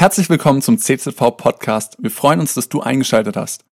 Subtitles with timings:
[0.00, 1.98] Herzlich willkommen zum CZV Podcast.
[2.00, 3.66] Wir freuen uns, dass du eingeschaltet hast.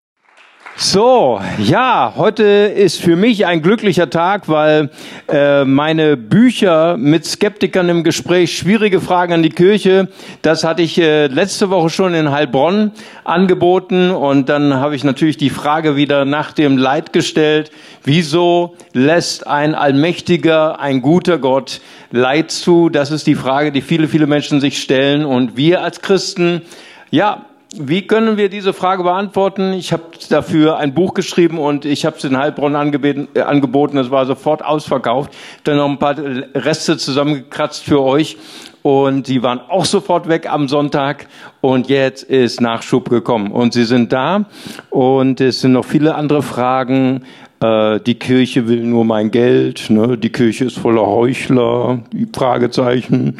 [0.79, 4.91] So, ja, heute ist für mich ein glücklicher Tag, weil
[5.27, 10.07] äh, meine Bücher mit Skeptikern im Gespräch, schwierige Fragen an die Kirche,
[10.43, 12.91] das hatte ich äh, letzte Woche schon in Heilbronn
[13.23, 17.71] angeboten und dann habe ich natürlich die Frage wieder nach dem Leid gestellt,
[18.03, 21.81] wieso lässt ein allmächtiger, ein guter Gott
[22.11, 22.89] Leid zu?
[22.89, 26.61] Das ist die Frage, die viele, viele Menschen sich stellen und wir als Christen,
[27.09, 29.73] ja, wie können wir diese Frage beantworten?
[29.73, 33.97] Ich habe dafür ein Buch geschrieben und ich habe es in Heilbronn äh, angeboten.
[33.97, 35.33] Es war sofort ausverkauft.
[35.65, 38.37] Dann noch ein paar Reste zusammengekratzt für euch
[38.83, 41.27] und die waren auch sofort weg am Sonntag
[41.59, 44.45] und jetzt ist Nachschub gekommen und sie sind da
[44.89, 47.25] und es sind noch viele andere Fragen.
[47.59, 50.17] Äh, die Kirche will nur mein Geld, ne?
[50.17, 51.99] die Kirche ist voller Heuchler,
[52.33, 53.39] Fragezeichen.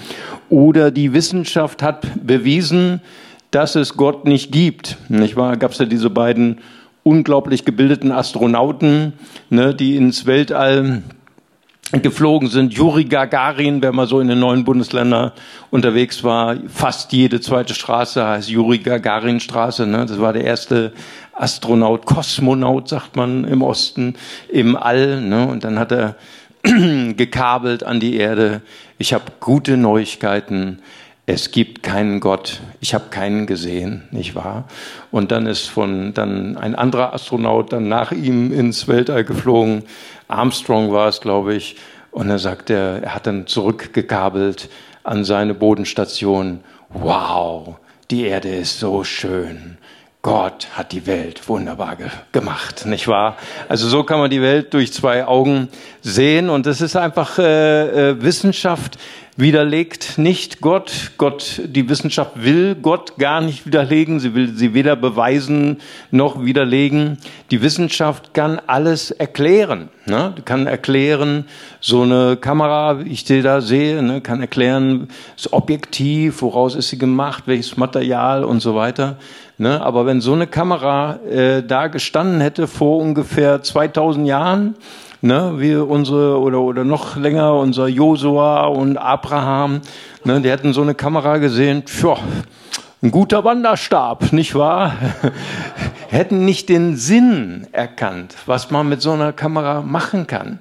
[0.49, 3.01] Oder die Wissenschaft hat bewiesen,
[3.51, 4.97] dass es Gott nicht gibt.
[5.09, 5.57] Nicht wahr?
[5.57, 6.59] Gab es ja diese beiden
[7.03, 9.13] unglaublich gebildeten Astronauten,
[9.49, 11.03] ne, die ins Weltall
[11.91, 12.73] geflogen sind.
[12.73, 15.31] Juri Gagarin, wer mal so in den neuen Bundesländern
[15.71, 19.87] unterwegs war, fast jede zweite Straße heißt Juri Gagarin Straße.
[19.87, 20.05] Ne?
[20.05, 20.91] Das war der erste
[21.33, 24.15] Astronaut, Kosmonaut, sagt man im Osten,
[24.49, 25.21] im All.
[25.21, 25.47] Ne?
[25.47, 26.15] Und dann hat er
[26.63, 28.61] gekabelt an die Erde.
[28.97, 30.79] Ich habe gute Neuigkeiten
[31.29, 34.63] es gibt keinen Gott, ich habe keinen gesehen, nicht wahr?
[35.11, 39.83] Und dann ist von dann ein anderer Astronaut dann nach ihm ins Weltall geflogen,
[40.29, 41.75] Armstrong war es, glaube ich,
[42.11, 44.69] und er sagt er, er hat dann zurückgekabelt
[45.03, 46.61] an seine Bodenstation.
[46.89, 47.75] Wow,
[48.09, 49.77] die Erde ist so schön.
[50.27, 53.37] Gott hat die Welt wunderbar ge gemacht, nicht wahr?
[53.69, 55.69] Also so kann man die Welt durch zwei Augen
[56.01, 58.97] sehen und das ist einfach äh, äh, Wissenschaft,
[59.37, 61.11] widerlegt nicht Gott.
[61.17, 64.19] Gott, die Wissenschaft will Gott gar nicht widerlegen.
[64.19, 65.79] Sie will sie weder beweisen
[66.11, 67.19] noch widerlegen.
[67.51, 69.89] Die Wissenschaft kann alles erklären.
[70.05, 70.33] Ne?
[70.43, 71.45] Kann erklären,
[71.79, 74.21] so eine Kamera, wie ich die da sehe, ne?
[74.21, 79.17] kann erklären, das Objektiv, woraus ist sie gemacht, welches Material und so weiter.
[79.57, 79.81] Ne?
[79.81, 84.75] Aber wenn so eine Kamera äh, da gestanden hätte vor ungefähr 2000 Jahren,
[85.21, 89.81] ne, wie unsere oder oder noch länger unser Josua und Abraham,
[90.23, 92.17] ne, die hätten so eine Kamera gesehen, tja,
[93.01, 94.93] ein guter Wanderstab, nicht wahr?
[96.09, 100.59] hätten nicht den Sinn erkannt, was man mit so einer Kamera machen kann.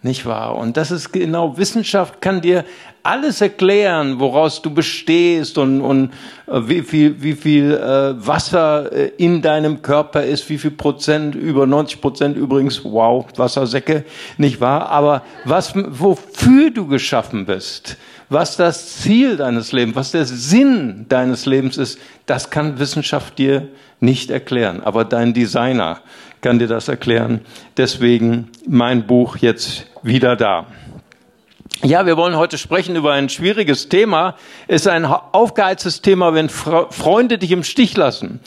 [0.00, 0.56] Nicht wahr?
[0.56, 2.64] Und das ist genau, Wissenschaft kann dir
[3.02, 6.12] alles erklären, woraus du bestehst und, und
[6.46, 11.34] äh, wie viel, wie viel äh, Wasser äh, in deinem Körper ist, wie viel Prozent,
[11.34, 14.04] über 90 Prozent übrigens, wow, Wassersäcke,
[14.36, 14.88] nicht wahr?
[14.88, 17.96] Aber was, wofür du geschaffen bist,
[18.28, 23.68] was das Ziel deines Lebens, was der Sinn deines Lebens ist, das kann Wissenschaft dir
[24.00, 24.80] nicht erklären.
[24.84, 26.00] Aber dein Designer
[26.40, 27.40] kann dir das erklären.
[27.76, 30.66] Deswegen mein Buch jetzt wieder da.
[31.84, 34.34] Ja, wir wollen heute sprechen über ein schwieriges Thema.
[34.66, 38.40] Es ist ein aufgeheiztes Thema, wenn Freunde dich im Stich lassen.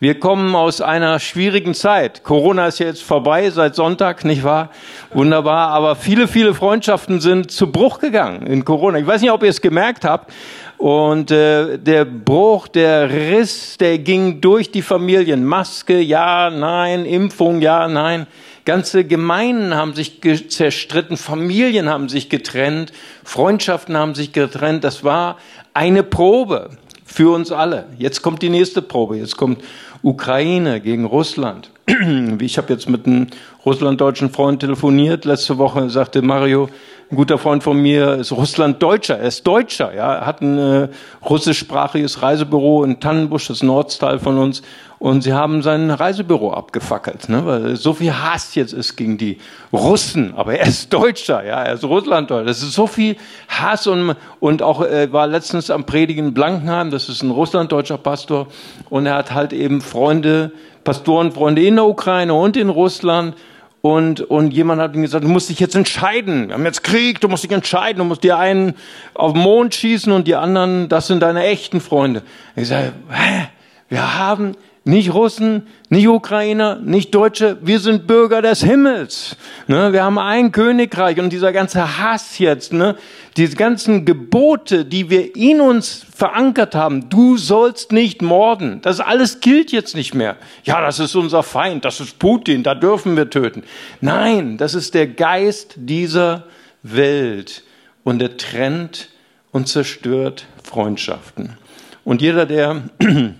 [0.00, 2.24] Wir kommen aus einer schwierigen Zeit.
[2.24, 4.70] Corona ist ja jetzt vorbei seit Sonntag, nicht wahr?
[5.12, 5.68] Wunderbar.
[5.68, 8.98] Aber viele, viele Freundschaften sind zu Bruch gegangen in Corona.
[8.98, 10.32] Ich weiß nicht, ob ihr es gemerkt habt.
[10.76, 15.44] Und äh, der Bruch, der Riss, der ging durch die Familien.
[15.44, 18.26] Maske, ja, nein, Impfung, ja, nein.
[18.64, 22.92] Ganze Gemeinden haben sich zerstritten, Familien haben sich getrennt,
[23.22, 24.84] Freundschaften haben sich getrennt.
[24.84, 25.36] Das war
[25.74, 26.70] eine Probe
[27.04, 27.86] für uns alle.
[27.98, 29.18] Jetzt kommt die nächste Probe.
[29.18, 29.62] Jetzt kommt
[30.02, 31.70] Ukraine gegen Russland.
[32.40, 33.28] Ich habe jetzt mit einem
[33.64, 35.24] russlanddeutschen Freund telefoniert.
[35.24, 36.68] Letzte Woche sagte Mario,
[37.10, 39.18] ein guter Freund von mir ist Russland-Deutscher.
[39.18, 39.94] Er ist Deutscher.
[39.94, 40.88] Ja, er hat ein äh,
[41.24, 44.62] russischsprachiges Reisebüro in Tannenbusch, das Nordsteil von uns.
[45.04, 47.44] Und sie haben sein Reisebüro abgefackelt, ne?
[47.44, 49.36] weil so viel Hass jetzt ist gegen die
[49.70, 50.32] Russen.
[50.34, 52.46] Aber er ist Deutscher, ja, er ist Russlanddeutscher.
[52.46, 53.16] Das ist so viel
[53.46, 56.90] Hass und, und auch äh, war letztens am Predigen in Blankenheim.
[56.90, 58.46] Das ist ein Russlanddeutscher Pastor
[58.88, 60.52] und er hat halt eben Freunde,
[60.84, 63.36] Pastorenfreunde in der Ukraine und in Russland.
[63.82, 66.48] Und, und jemand hat ihm gesagt, du musst dich jetzt entscheiden.
[66.48, 67.98] Wir haben jetzt Krieg, du musst dich entscheiden.
[67.98, 68.72] Du musst dir einen
[69.12, 72.22] auf den Mond schießen und die anderen, das sind deine echten Freunde.
[72.56, 73.48] Ich sage, hä?
[73.90, 79.36] Wir haben nicht Russen, nicht Ukrainer, nicht Deutsche, wir sind Bürger des Himmels.
[79.66, 79.94] Ne?
[79.94, 82.94] Wir haben ein Königreich und dieser ganze Hass jetzt, ne?
[83.38, 89.40] diese ganzen Gebote, die wir in uns verankert haben, du sollst nicht morden, das alles
[89.40, 90.36] gilt jetzt nicht mehr.
[90.64, 93.62] Ja, das ist unser Feind, das ist Putin, da dürfen wir töten.
[94.02, 96.44] Nein, das ist der Geist dieser
[96.82, 97.64] Welt
[98.04, 99.08] und er trennt
[99.50, 101.56] und zerstört Freundschaften.
[102.04, 102.82] Und jeder, der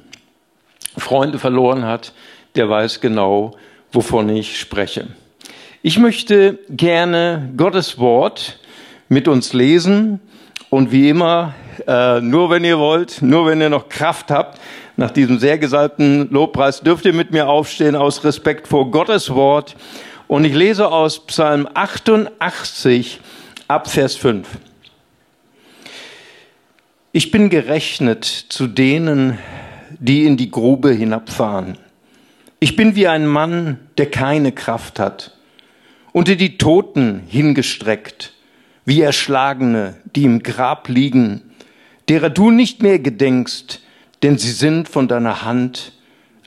[0.97, 2.13] Freunde verloren hat,
[2.55, 3.57] der weiß genau,
[3.93, 5.09] wovon ich spreche.
[5.83, 8.59] Ich möchte gerne Gottes Wort
[9.09, 10.21] mit uns lesen
[10.71, 11.55] und wie immer,
[11.87, 14.61] äh, nur wenn ihr wollt, nur wenn ihr noch Kraft habt,
[14.97, 19.75] nach diesem sehr gesalbten Lobpreis dürft ihr mit mir aufstehen aus Respekt vor Gottes Wort.
[20.29, 23.21] Und ich lese aus Psalm 88
[23.67, 24.49] ab Vers 5.
[27.13, 29.39] Ich bin gerechnet zu denen,
[29.99, 31.79] die in die Grube hinabfahren.
[32.61, 35.37] Ich bin wie ein Mann, der keine Kraft hat,
[36.13, 38.33] unter die Toten hingestreckt,
[38.85, 41.43] wie Erschlagene, die im Grab liegen,
[42.09, 43.81] derer du nicht mehr gedenkst,
[44.23, 45.93] denn sie sind von deiner Hand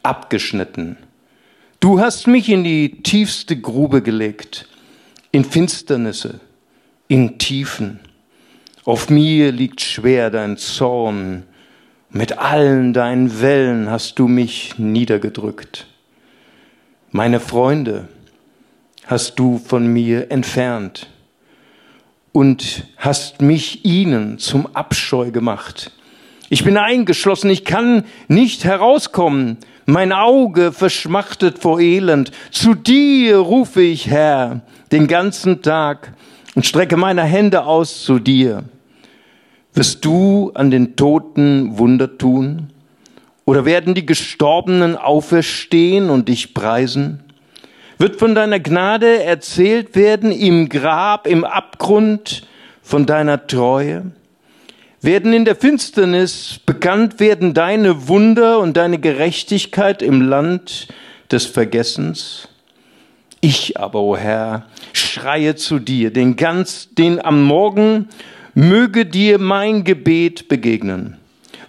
[0.03, 0.97] abgeschnitten.
[1.79, 4.67] Du hast mich in die tiefste Grube gelegt,
[5.31, 6.39] in Finsternisse,
[7.07, 7.99] in Tiefen.
[8.85, 11.43] Auf mir liegt schwer dein Zorn,
[12.17, 15.85] mit allen deinen Wellen hast du mich niedergedrückt.
[17.11, 18.07] Meine Freunde
[19.05, 21.07] hast du von mir entfernt
[22.31, 25.91] und hast mich ihnen zum Abscheu gemacht.
[26.49, 29.57] Ich bin eingeschlossen, ich kann nicht herauskommen.
[29.85, 32.31] Mein Auge verschmachtet vor Elend.
[32.49, 34.61] Zu dir rufe ich, Herr,
[34.91, 36.13] den ganzen Tag
[36.55, 38.63] und strecke meine Hände aus zu dir.
[39.77, 42.71] Wirst du an den Toten Wunder tun?
[43.45, 47.19] Oder werden die Gestorbenen auferstehen und dich preisen?
[47.99, 52.47] Wird von deiner Gnade erzählt werden im Grab, im Abgrund,
[52.81, 54.13] von deiner Treue?
[55.01, 60.87] Werden in der Finsternis bekannt werden deine Wunder und deine Gerechtigkeit im Land
[61.29, 62.47] des Vergessens?
[63.41, 68.09] Ich aber, o oh Herr, schreie zu dir, den ganz, den am Morgen
[68.57, 71.15] möge dir mein Gebet begegnen.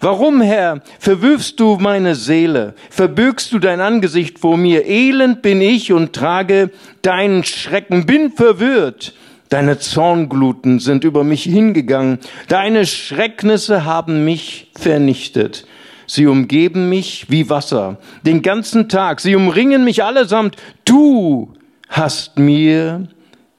[0.01, 4.87] Warum, Herr, verwirfst du meine Seele, verbürgst du dein Angesicht vor mir?
[4.87, 6.71] Elend bin ich und trage
[7.03, 9.13] deinen Schrecken, bin verwirrt.
[9.51, 15.67] Deine Zorngluten sind über mich hingegangen, deine Schrecknisse haben mich vernichtet.
[16.07, 20.57] Sie umgeben mich wie Wasser, den ganzen Tag, sie umringen mich allesamt.
[20.87, 21.53] Du
[21.91, 23.09] hast mir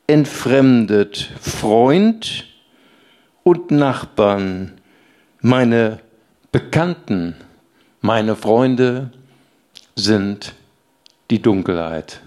[0.08, 2.49] entfremdet, Freund
[3.44, 4.80] und Nachbarn,
[5.42, 6.00] meine
[6.52, 7.36] Bekannten,
[8.02, 9.12] meine Freunde
[9.96, 10.54] sind
[11.30, 12.22] die Dunkelheit.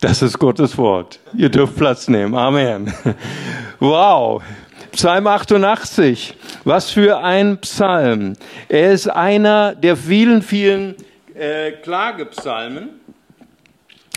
[0.00, 1.18] Das ist Gottes Wort.
[1.36, 2.34] Ihr dürft Platz nehmen.
[2.34, 2.92] Amen.
[3.80, 4.42] Wow.
[4.90, 6.34] Psalm 88.
[6.64, 8.32] Was für ein Psalm.
[8.68, 10.96] Er ist einer der vielen, vielen
[11.34, 12.90] äh, Klagepsalmen.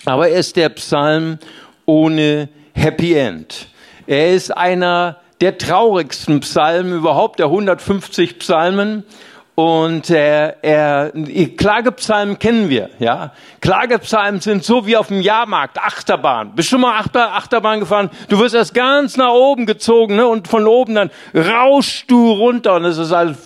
[0.05, 1.37] Aber er ist der Psalm
[1.85, 3.67] ohne Happy End.
[4.07, 9.03] Er ist einer der traurigsten Psalmen überhaupt, der 150 Psalmen.
[9.53, 11.11] Und äh, er,
[11.57, 13.33] Klagepsalmen kennen wir, ja.
[13.59, 16.55] Klagepsalmen sind so wie auf dem Jahrmarkt, Achterbahn.
[16.55, 18.09] Bist schon mal Achter, Achterbahn gefahren?
[18.29, 20.25] Du wirst erst ganz nach oben gezogen, ne?
[20.25, 23.37] Und von oben dann rauschst du runter und es ist halt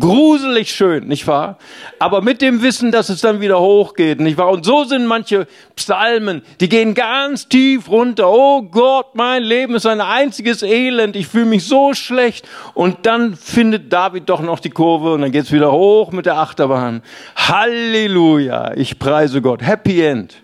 [0.00, 1.58] gruselig schön, nicht wahr?
[1.98, 4.50] Aber mit dem Wissen, dass es dann wieder hochgeht, nicht wahr?
[4.50, 5.46] Und so sind manche
[5.76, 8.30] Psalmen, die gehen ganz tief runter.
[8.30, 11.16] Oh Gott, mein Leben ist ein einziges Elend.
[11.16, 12.48] Ich fühle mich so schlecht.
[12.74, 17.02] Und dann findet David doch noch die Kurve dann geht's wieder hoch mit der Achterbahn.
[17.34, 19.62] Halleluja, ich preise Gott.
[19.62, 20.36] Happy End.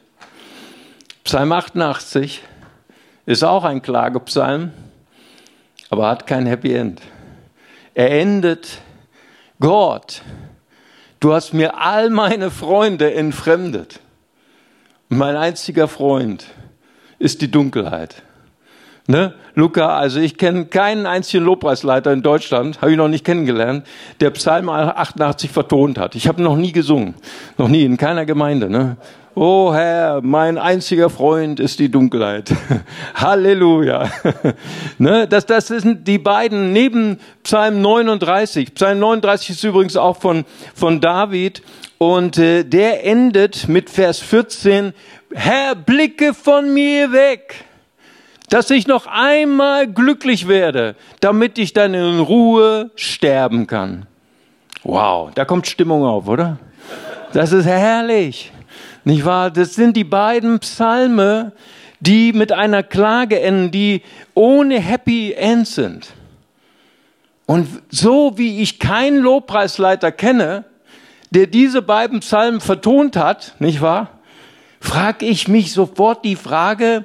[1.23, 2.43] Psalm 88
[3.27, 4.73] ist auch ein Klagepsalm,
[5.91, 7.03] aber hat kein Happy End.
[7.93, 8.79] Er endet,
[9.61, 10.23] Gott,
[11.21, 14.01] du hast mir all meine Freunde entfremdet.
[15.11, 16.47] mein einziger Freund
[17.19, 18.23] ist die Dunkelheit.
[19.11, 19.35] Ne?
[19.57, 23.85] Luca, also ich kenne keinen einzigen Lobpreisleiter in Deutschland, habe ich noch nicht kennengelernt,
[24.21, 26.15] der Psalm 88 vertont hat.
[26.15, 27.15] Ich habe noch nie gesungen,
[27.59, 28.71] noch nie, in keiner Gemeinde.
[28.71, 28.99] Ne?
[29.35, 32.53] Oh Herr, mein einziger Freund ist die Dunkelheit.
[33.17, 34.09] Halleluja.
[34.99, 35.27] ne?
[35.27, 38.75] das, das sind die beiden neben Psalm 39.
[38.75, 41.63] Psalm 39 ist übrigens auch von, von David
[41.99, 44.93] und äh, der endet mit Vers 14,
[45.35, 47.65] Herr, blicke von mir weg
[48.51, 54.07] dass ich noch einmal glücklich werde, damit ich dann in Ruhe sterben kann.
[54.83, 56.59] Wow, da kommt Stimmung auf, oder?
[57.33, 58.53] Das ist herrlich.
[59.05, 59.51] Nicht wahr?
[59.51, 61.53] Das sind die beiden Psalme,
[62.01, 64.03] die mit einer Klage enden, die
[64.35, 66.09] ohne Happy End sind.
[67.47, 70.65] Und so wie ich keinen Lobpreisleiter kenne,
[71.31, 74.09] der diese beiden Psalmen vertont hat, nicht wahr?
[74.81, 77.05] Frag ich mich sofort die Frage,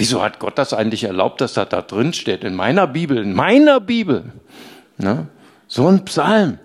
[0.00, 2.42] Wieso hat Gott das eigentlich erlaubt, dass das da drin steht?
[2.42, 4.32] In meiner Bibel, in meiner Bibel.
[4.96, 5.28] Ne?
[5.68, 6.58] So ein Psalm.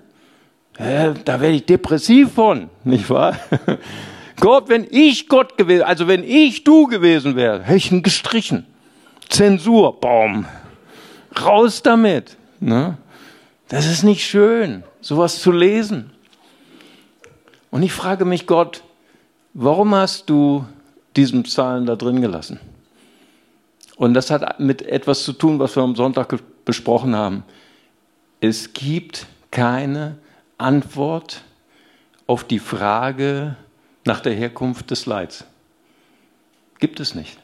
[0.77, 3.37] Äh, da werde ich depressiv von, nicht wahr?
[4.39, 8.65] Gott, wenn ich Gott gewesen, also wenn ich du gewesen wäre, hätte ich ihn gestrichen.
[9.27, 10.45] Zensur, Baum.
[11.37, 12.37] Raus damit.
[12.61, 12.97] Ne?
[13.67, 16.09] Das ist nicht schön, sowas zu lesen.
[17.69, 18.81] Und ich frage mich, Gott,
[19.53, 20.65] warum hast du
[21.17, 22.61] diesen Psalm da drin gelassen?
[23.97, 27.43] Und das hat mit etwas zu tun, was wir am Sonntag besprochen haben.
[28.41, 30.17] Es gibt keine
[30.57, 31.43] Antwort
[32.27, 33.55] auf die Frage
[34.05, 35.45] nach der Herkunft des Leids.
[36.79, 37.37] Gibt es nicht.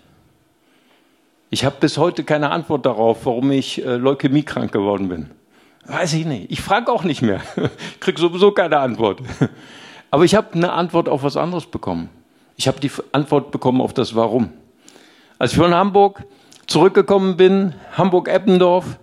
[1.49, 5.29] Ich habe bis heute keine Antwort darauf, warum ich äh, leukämiekrank geworden bin.
[5.85, 6.51] Weiß ich nicht.
[6.51, 7.41] Ich frage auch nicht mehr.
[7.93, 9.21] Ich kriege sowieso keine Antwort.
[10.11, 12.09] Aber ich habe eine Antwort auf was anderes bekommen.
[12.55, 14.51] Ich habe die Antwort bekommen auf das Warum.
[15.39, 16.23] Als ich von Hamburg
[16.67, 18.97] zurückgekommen bin, Hamburg-Eppendorf,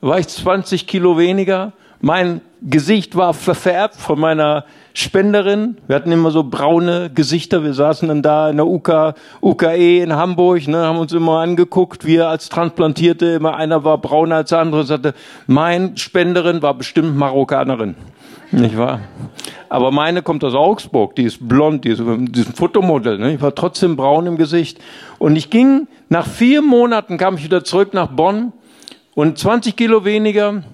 [0.00, 1.72] war ich 20 Kilo weniger.
[2.00, 5.76] Mein Gesicht war verfärbt von meiner Spenderin.
[5.86, 7.62] Wir hatten immer so braune Gesichter.
[7.64, 12.04] Wir saßen dann da in der UK, UKE in Hamburg, ne, haben uns immer angeguckt.
[12.04, 15.14] Wir als Transplantierte, immer einer war brauner als der andere, sagte,
[15.46, 17.96] mein Spenderin war bestimmt Marokkanerin.
[18.50, 19.00] Nicht wahr?
[19.68, 23.18] Aber meine kommt aus Augsburg, die ist blond, die ist, die ist ein Fotomodell.
[23.18, 23.34] Ne?
[23.34, 24.78] Ich war trotzdem braun im Gesicht.
[25.18, 28.54] Und ich ging, nach vier Monaten kam ich wieder zurück nach Bonn
[29.14, 30.64] und 20 Kilo weniger,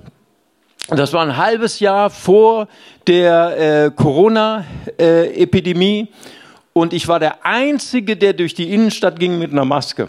[0.89, 2.69] das war ein halbes Jahr vor
[3.07, 6.01] der äh, Corona-Epidemie.
[6.01, 6.09] Äh,
[6.73, 10.09] und ich war der Einzige, der durch die Innenstadt ging mit einer Maske.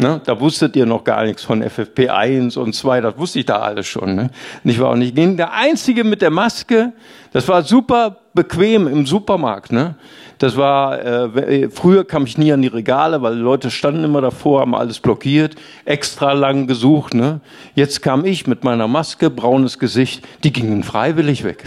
[0.00, 0.20] Ne?
[0.24, 3.86] Da wusstet ihr noch gar nichts von FFP1 und 2, das wusste ich da alles
[3.86, 4.14] schon.
[4.14, 4.30] Ne?
[4.64, 4.92] Nicht wahr?
[4.92, 6.92] Und ich ging der Einzige mit der Maske,
[7.32, 9.72] das war super bequem im Supermarkt.
[9.72, 9.96] Ne?
[10.38, 14.62] Das war, äh, früher kam ich nie an die Regale, weil Leute standen immer davor,
[14.62, 17.12] haben alles blockiert, extra lang gesucht.
[17.12, 17.40] Ne?
[17.74, 21.64] Jetzt kam ich mit meiner Maske, braunes Gesicht, die gingen freiwillig weg.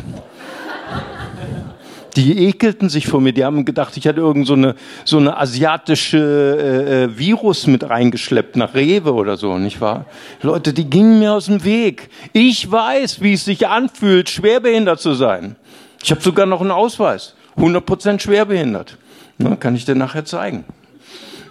[2.16, 3.34] Die ekelten sich vor mir.
[3.34, 7.90] Die haben gedacht, ich hatte irgend so eine, so eine asiatische äh, äh, Virus mit
[7.90, 10.06] reingeschleppt nach Rewe oder so, nicht wahr?
[10.42, 12.10] Leute, die gingen mir aus dem Weg.
[12.32, 15.56] Ich weiß, wie es sich anfühlt, schwerbehindert zu sein.
[16.04, 17.34] Ich habe sogar noch einen Ausweis.
[17.58, 18.98] 100% schwerbehindert.
[19.38, 20.66] Na, kann ich dir nachher zeigen.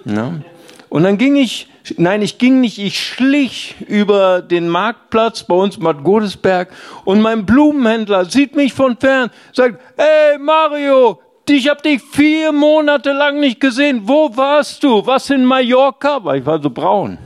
[0.04, 0.40] Na?
[0.88, 5.79] Und dann ging ich, nein, ich ging nicht, ich schlich über den Marktplatz bei uns
[5.79, 6.69] Bad Godesberg
[7.05, 13.12] und mein Blumenhändler sieht mich von fern, sagt, ey Mario, ich habe dich vier Monate
[13.12, 14.03] lang nicht gesehen.
[14.05, 15.05] Wo warst du?
[15.05, 16.25] Was in Mallorca?
[16.25, 17.19] Weil ich war so braun.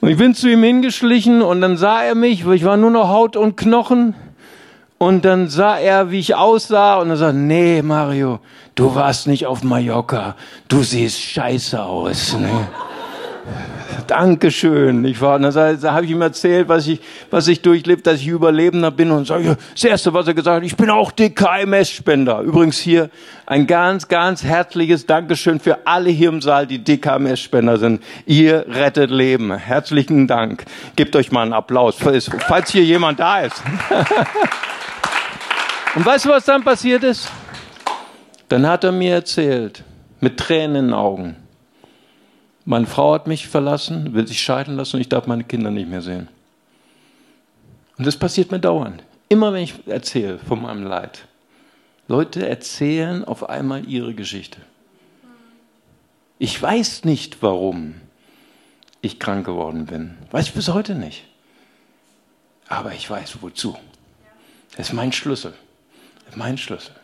[0.00, 2.90] Und ich bin zu ihm hingeschlichen und dann sah er mich, weil ich war nur
[2.90, 4.14] noch Haut und Knochen.
[4.98, 8.40] Und dann sah er, wie ich aussah und er sagte, nee, Mario,
[8.78, 10.36] du warst nicht auf Mallorca.
[10.68, 12.34] Du siehst scheiße aus.
[12.34, 12.68] Ne?
[14.06, 15.04] Dankeschön.
[15.04, 18.28] Ich war, da, da habe ich ihm erzählt, was ich, was ich durchlebt, dass ich
[18.28, 22.40] Überlebender bin und sage, das erste, was er gesagt hat, ich bin auch DKMS-Spender.
[22.40, 23.10] Übrigens hier
[23.46, 28.02] ein ganz, ganz herzliches Dankeschön für alle hier im Saal, die DKMS-Spender sind.
[28.26, 29.52] Ihr rettet Leben.
[29.52, 30.64] Herzlichen Dank.
[30.94, 33.60] Gebt euch mal einen Applaus, falls hier jemand da ist.
[35.96, 37.28] Und weißt du, was dann passiert ist?
[38.48, 39.84] Dann hat er mir erzählt,
[40.20, 41.36] mit Tränen in den Augen,
[42.64, 45.88] meine Frau hat mich verlassen, will sich scheiden lassen und ich darf meine Kinder nicht
[45.88, 46.28] mehr sehen.
[47.96, 49.02] Und das passiert mir dauernd.
[49.30, 51.26] Immer wenn ich erzähle von meinem Leid.
[52.08, 54.60] Leute erzählen auf einmal ihre Geschichte.
[56.38, 57.94] Ich weiß nicht, warum
[59.00, 60.16] ich krank geworden bin.
[60.30, 61.24] Weiß ich bis heute nicht.
[62.68, 63.76] Aber ich weiß wozu.
[64.76, 65.54] Das ist mein Schlüssel
[66.36, 66.94] mein Schlüssel.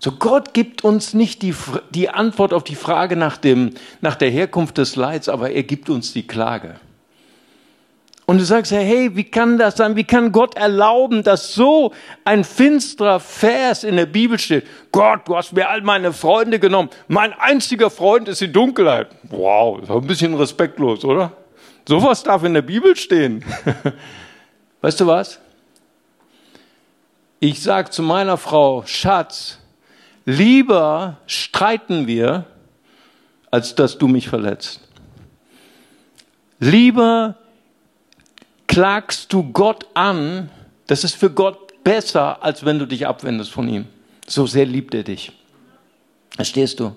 [0.00, 1.54] So Gott gibt uns nicht die,
[1.90, 5.90] die Antwort auf die Frage nach, dem, nach der Herkunft des Leids, aber er gibt
[5.90, 6.76] uns die Klage.
[8.26, 9.96] Und du sagst hey, wie kann das sein?
[9.96, 11.94] Wie kann Gott erlauben, dass so
[12.26, 14.66] ein finsterer Vers in der Bibel steht?
[14.92, 16.90] Gott, du hast mir all meine Freunde genommen.
[17.08, 19.08] Mein einziger Freund ist die Dunkelheit.
[19.30, 21.32] Wow, ist ein bisschen respektlos, oder?
[21.88, 23.42] Sowas darf in der Bibel stehen.
[24.82, 25.40] Weißt du was?
[27.40, 29.57] Ich sage zu meiner Frau, Schatz,
[30.28, 32.44] lieber streiten wir,
[33.50, 34.80] als dass du mich verletzt.
[36.60, 37.36] Lieber
[38.66, 40.50] klagst du Gott an,
[40.86, 43.86] das ist für Gott besser, als wenn du dich abwendest von ihm.
[44.26, 45.32] So sehr liebt er dich.
[46.36, 46.94] Verstehst du?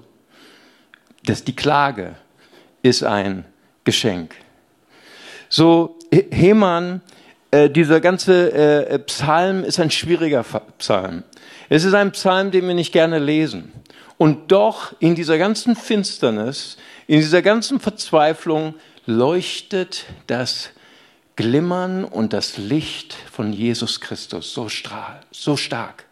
[1.24, 2.16] Das, die Klage
[2.82, 3.46] ist ein
[3.86, 4.36] Geschenk.
[5.48, 7.00] So, Heman
[7.52, 10.44] äh, dieser ganze äh, Psalm ist ein schwieriger
[10.80, 11.24] Psalm.
[11.70, 13.72] Es ist ein Psalm, den wir nicht gerne lesen.
[14.18, 16.78] Und doch in dieser ganzen Finsternis,
[17.08, 20.70] in dieser ganzen Verzweiflung leuchtet das
[21.36, 26.06] glimmern und das Licht von Jesus Christus so strahl, so stark.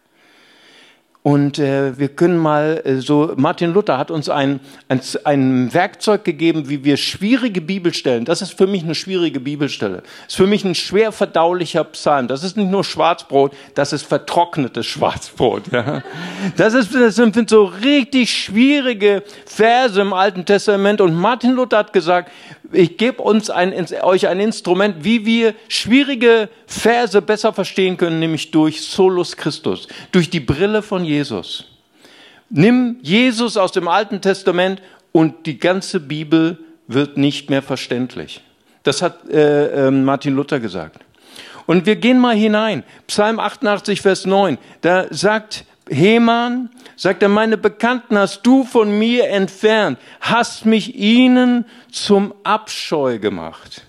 [1.22, 6.24] Und äh, wir können mal äh, so, Martin Luther hat uns ein, ein, ein Werkzeug
[6.24, 10.64] gegeben, wie wir schwierige Bibelstellen, das ist für mich eine schwierige Bibelstelle, ist für mich
[10.64, 12.30] ein schwer verdaulicher Psalm.
[12.30, 15.64] Das ist nicht nur Schwarzbrot, das ist vertrocknetes Schwarzbrot.
[15.74, 16.04] Ja.
[16.56, 21.02] Das, ist, das sind so richtig schwierige Verse im Alten Testament.
[21.02, 22.32] Und Martin Luther hat gesagt,
[22.72, 28.52] ich gebe uns ein, euch ein Instrument, wie wir schwierige Verse besser verstehen können, nämlich
[28.52, 31.66] durch Solus Christus, durch die Brille von Jesus.
[32.50, 36.58] Nimm Jesus aus dem Alten Testament und die ganze Bibel
[36.88, 38.42] wird nicht mehr verständlich.
[38.84, 41.00] Das hat äh, äh, Martin Luther gesagt.
[41.68, 42.84] Und wir gehen mal hinein.
[43.06, 44.58] Psalm 88, Vers 9.
[44.82, 51.66] Da sagt Heman, sagt er, meine Bekannten hast du von mir entfernt, hast mich ihnen
[51.92, 53.86] zum Abscheu gemacht.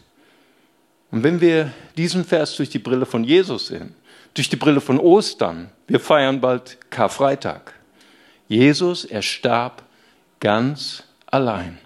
[1.11, 3.95] Und wenn wir diesen Vers durch die Brille von Jesus sehen,
[4.35, 7.75] durch die Brille von Ostern, wir feiern bald Karfreitag.
[8.49, 9.83] Jesus, er starb
[10.39, 11.79] ganz allein,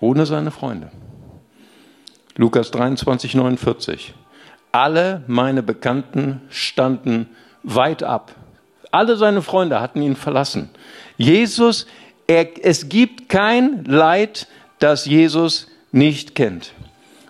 [0.00, 0.90] ohne seine Freunde.
[2.36, 4.14] Lukas 23, 49.
[4.70, 7.28] Alle meine Bekannten standen
[7.62, 8.34] weit ab
[8.90, 10.70] alle seine Freunde hatten ihn verlassen.
[11.16, 11.86] Jesus,
[12.26, 14.46] er, es gibt kein Leid,
[14.78, 16.72] das Jesus nicht kennt.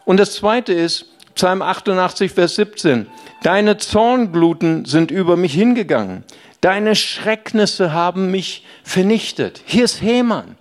[0.05, 3.07] Und das zweite ist, Psalm 88, Vers 17.
[3.43, 6.25] Deine Zorngluten sind über mich hingegangen.
[6.61, 9.63] Deine Schrecknisse haben mich vernichtet.
[9.65, 10.57] Hier ist Heman.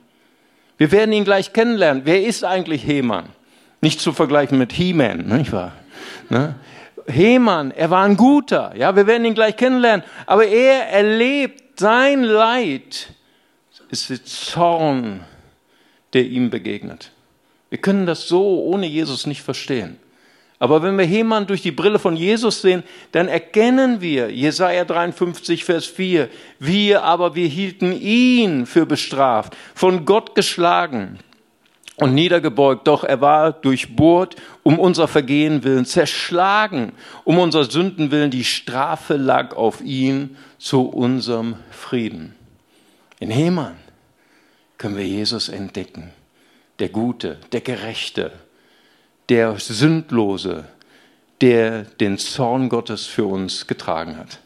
[0.78, 2.04] Wir werden ihn gleich kennenlernen.
[2.06, 3.26] Wer ist eigentlich Heman?
[3.82, 5.74] Nicht zu vergleichen mit He-Man, nicht wahr?
[6.30, 6.56] Ne?
[7.08, 12.24] Heman, er war ein guter, ja, wir werden ihn gleich kennenlernen, aber er erlebt sein
[12.24, 13.10] Leid,
[13.90, 15.22] ist der Zorn,
[16.14, 17.12] der ihm begegnet.
[17.70, 19.98] Wir können das so ohne Jesus nicht verstehen.
[20.60, 25.64] Aber wenn wir Heman durch die Brille von Jesus sehen, dann erkennen wir, Jesaja 53,
[25.64, 31.20] Vers 4, wir aber, wir hielten ihn für bestraft, von Gott geschlagen,
[31.98, 38.32] und niedergebeugt, doch er war durchbohrt um unser Vergehen willen, zerschlagen um unser Sünden willen,
[38.32, 42.36] die Strafe lag auf ihn zu unserem Frieden.
[43.20, 43.76] In Heman
[44.78, 46.12] können wir Jesus entdecken,
[46.78, 48.32] der Gute, der Gerechte,
[49.30, 50.66] der Sündlose,
[51.42, 54.40] der den Zorn Gottes für uns getragen hat.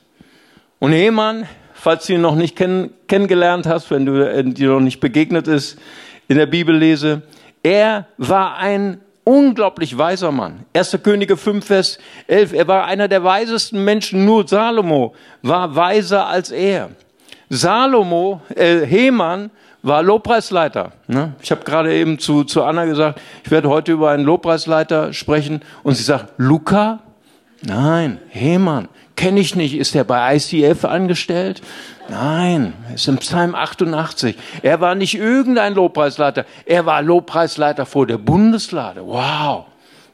[0.80, 4.80] Und Heman, falls du ihn noch nicht kenn kennengelernt hast, wenn du äh, dir noch
[4.80, 5.78] nicht begegnet ist,
[6.30, 7.24] in der Bibel lese,
[7.63, 10.65] er war ein unglaublich weiser Mann.
[10.74, 11.00] 1.
[11.04, 11.97] Könige 5, Vers
[12.28, 12.54] 11.
[12.54, 14.26] Er war einer der weisesten Menschen.
[14.26, 16.89] Nur Salomo war weiser als er.
[17.50, 19.52] Salomo, äh, Heman,
[19.84, 20.91] war Lobpreisleiter.
[21.08, 21.34] Ne?
[21.41, 25.62] Ich habe gerade eben zu, zu Anna gesagt, ich werde heute über einen Lobpreisleiter sprechen.
[25.84, 27.00] Und sie sagt, Luca?
[27.63, 28.88] Nein, Heman.
[29.15, 29.76] Kenne ich nicht.
[29.76, 31.62] Ist er bei ICF angestellt?
[32.10, 34.36] Nein, es ist im Psalm 88.
[34.63, 36.45] Er war nicht irgendein Lobpreisleiter.
[36.65, 39.06] Er war Lobpreisleiter vor der Bundeslade.
[39.06, 39.65] Wow.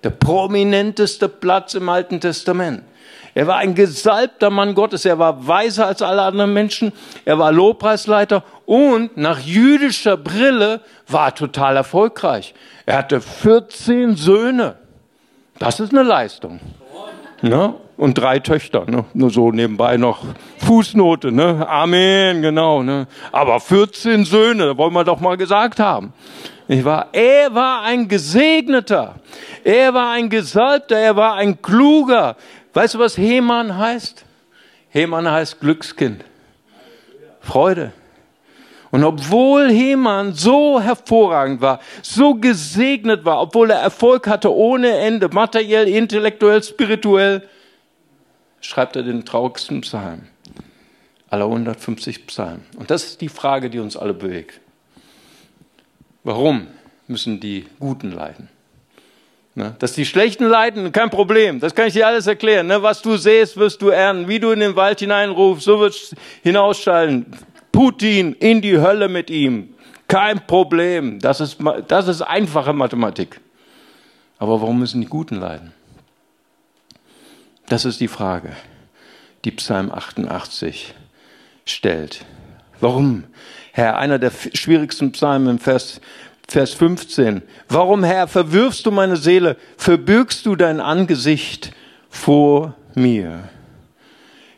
[0.04, 2.84] Der prominenteste Platz im Alten Testament.
[3.34, 5.06] Er war ein gesalbter Mann Gottes.
[5.06, 6.92] Er war weiser als alle anderen Menschen.
[7.24, 12.56] Er war Lobpreisleiter und nach jüdischer Brille war total erfolgreich.
[12.88, 14.76] Er hatte 14 Söhne.
[15.60, 16.60] Das ist eine Leistung.
[17.42, 17.76] Ne?
[17.98, 19.06] Und drei Töchter, ne?
[19.16, 20.24] nur so nebenbei noch
[20.60, 21.68] Fußnote, ne?
[21.68, 22.84] Amen, genau.
[22.84, 23.08] Ne?
[23.32, 26.14] Aber 14 Söhne, wollen wir doch mal gesagt haben.
[26.68, 29.16] Ich war, er war ein Gesegneter,
[29.64, 32.36] er war ein Gesalbter, er war ein Kluger.
[32.74, 34.26] Weißt du, was Heman heißt?
[34.90, 36.24] Heman heißt Glückskind,
[37.42, 37.94] Freude.
[38.92, 45.30] Und obwohl Heman so hervorragend war, so gesegnet war, obwohl er Erfolg hatte ohne Ende,
[45.30, 47.48] materiell, intellektuell, spirituell,
[48.62, 50.24] schreibt er den traurigsten Psalm
[51.30, 52.64] aller 150 Psalmen.
[52.78, 54.60] Und das ist die Frage, die uns alle bewegt.
[56.24, 56.68] Warum
[57.08, 58.50] müssen die Guten leiden?
[59.56, 59.76] Ne?
[59.80, 61.60] Dass die Schlechten leiden, kein Problem.
[61.60, 62.68] Das kann ich dir alles erklären.
[62.68, 62.84] Ne?
[62.84, 64.28] Was du sähst, wirst du ernten.
[64.28, 67.26] Wie du in den Wald hineinrufst, so wird es hinausschallen.
[67.72, 69.74] Putin in die Hölle mit ihm.
[70.08, 71.20] Kein Problem.
[71.20, 73.42] Das ist, das ist einfache Mathematik.
[74.38, 75.74] Aber warum müssen die Guten leiden?
[77.68, 78.54] Das ist die Frage,
[79.44, 80.94] die Psalm 88
[81.66, 82.26] stellt.
[82.80, 83.26] Warum,
[83.74, 86.00] Herr, einer der schwierigsten Psalmen, Vers,
[86.48, 87.42] Vers 15.
[87.68, 91.74] Warum, Herr, verwirfst du meine Seele, verbürgst du dein Angesicht
[92.10, 93.50] vor mir?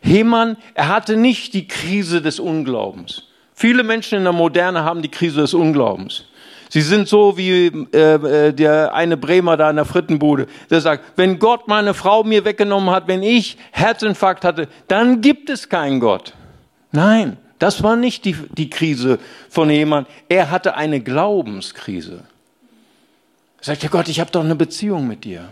[0.01, 3.23] Hemann, er hatte nicht die Krise des Unglaubens.
[3.55, 6.25] Viele Menschen in der Moderne haben die Krise des Unglaubens.
[6.69, 11.03] Sie sind so wie äh, äh, der eine Bremer da in der Frittenbude, der sagt,
[11.15, 15.99] wenn Gott meine Frau mir weggenommen hat, wenn ich Herzinfarkt hatte, dann gibt es keinen
[15.99, 16.33] Gott.
[16.91, 19.17] Nein, das war nicht die, die Krise
[19.49, 20.07] von jemand.
[20.29, 22.23] Er hatte eine Glaubenskrise.
[23.59, 25.49] Er sagte, Gott, ich habe doch eine Beziehung mit dir.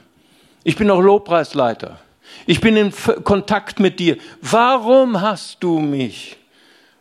[0.64, 2.00] Ich bin doch Lobpreisleiter.
[2.46, 4.18] Ich bin in Kontakt mit dir.
[4.42, 6.38] Warum hast du mich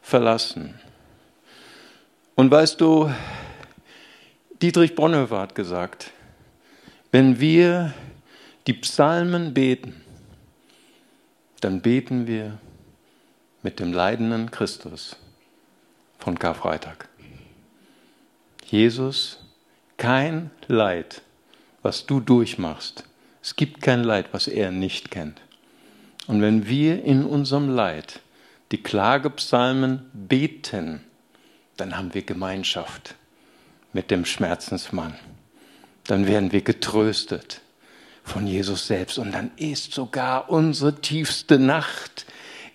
[0.00, 0.74] verlassen?
[2.35, 3.11] Und weißt du,
[4.62, 6.12] Dietrich Bonhoeffer hat gesagt,
[7.12, 7.92] wenn wir
[8.66, 10.01] die Psalmen beten,
[11.61, 12.57] dann beten wir
[13.62, 15.16] mit dem leidenden Christus
[16.19, 17.07] von Karfreitag.
[18.64, 19.45] Jesus,
[19.99, 21.21] kein Leid,
[21.83, 23.05] was du durchmachst.
[23.42, 25.42] Es gibt kein Leid, was er nicht kennt.
[26.29, 28.21] Und wenn wir in unserem Leid
[28.73, 31.05] die Klagepsalmen beten,
[31.77, 33.16] dann haben wir Gemeinschaft
[33.96, 35.14] mit dem Schmerzensmann.
[36.06, 37.62] Dann werden wir getröstet
[38.22, 39.18] von Jesus selbst.
[39.18, 42.26] Und dann ist sogar unsere tiefste Nacht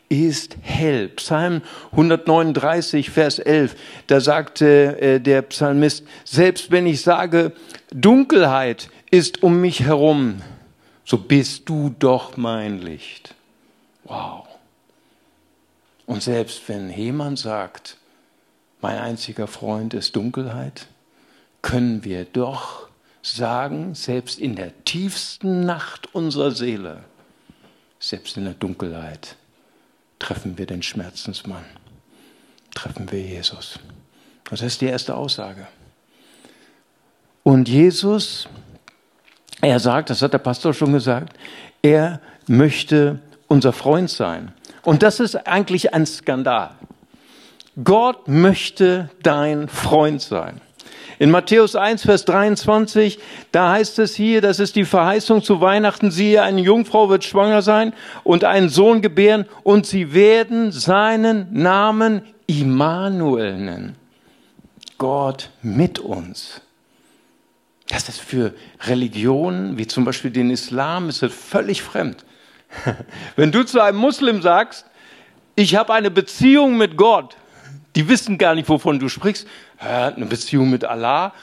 [0.10, 1.10] ist hell.
[1.10, 3.76] Psalm 139, Vers 11,
[4.08, 7.54] da sagte äh, der Psalmist, selbst wenn ich sage,
[7.92, 10.42] Dunkelheit ist um mich herum,
[11.06, 13.36] so bist du doch mein Licht.
[14.04, 14.48] Wow.
[16.08, 17.98] Und selbst wenn jemand sagt,
[18.82, 20.88] mein einziger Freund ist Dunkelheit,
[21.62, 22.88] können wir doch
[23.22, 27.04] sagen, selbst in der tiefsten Nacht unserer Seele,
[28.00, 29.36] selbst in der Dunkelheit,
[30.20, 31.66] treffen wir den Schmerzensmann,
[32.74, 33.80] treffen wir Jesus.
[34.50, 35.68] Das ist die erste Aussage.
[37.44, 38.48] Und Jesus,
[39.62, 41.38] er sagt, das hat der Pastor schon gesagt,
[41.82, 44.54] er möchte unser Freund sein.
[44.84, 46.72] Und das ist eigentlich ein Skandal.
[47.84, 50.62] Gott möchte dein Freund sein.
[51.22, 53.20] In Matthäus 1, Vers 23,
[53.52, 57.62] da heißt es hier, das ist die Verheißung zu Weihnachten, siehe, eine Jungfrau wird schwanger
[57.62, 63.98] sein und einen Sohn gebären und sie werden seinen Namen Immanuel nennen.
[64.98, 66.62] Gott mit uns.
[67.88, 68.56] Das ist für
[68.88, 72.26] Religionen, wie zum Beispiel den Islam, ist das völlig fremd.
[73.36, 74.88] Wenn du zu einem Muslim sagst,
[75.54, 77.38] ich habe eine Beziehung mit Gott,
[77.96, 79.48] die wissen gar nicht, wovon du sprichst.
[79.78, 81.34] Eine Beziehung mit Allah.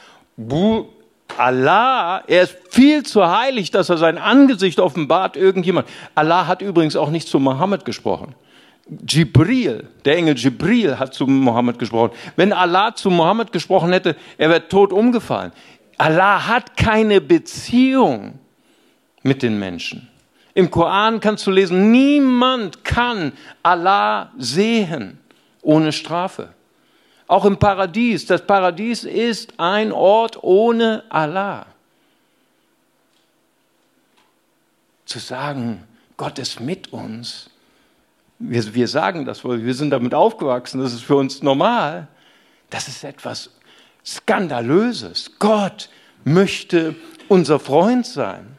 [1.36, 5.86] Allah, er ist viel zu heilig, dass er sein Angesicht offenbart irgendjemand.
[6.14, 8.34] Allah hat übrigens auch nicht zu Mohammed gesprochen.
[9.06, 12.12] Jibril, der Engel Jibril hat zu Mohammed gesprochen.
[12.36, 15.52] Wenn Allah zu Mohammed gesprochen hätte, er wäre tot umgefallen.
[15.98, 18.38] Allah hat keine Beziehung
[19.22, 20.08] mit den Menschen.
[20.54, 23.32] Im Koran kannst du lesen, niemand kann
[23.62, 25.18] Allah sehen
[25.62, 26.54] ohne Strafe.
[27.26, 28.26] Auch im Paradies.
[28.26, 31.66] Das Paradies ist ein Ort ohne Allah.
[35.04, 35.84] Zu sagen,
[36.16, 37.50] Gott ist mit uns.
[38.38, 40.80] Wir, wir sagen das, weil wir sind damit aufgewachsen.
[40.80, 42.08] Das ist für uns normal.
[42.70, 43.50] Das ist etwas
[44.04, 45.32] Skandalöses.
[45.38, 45.88] Gott
[46.24, 46.94] möchte
[47.28, 48.57] unser Freund sein.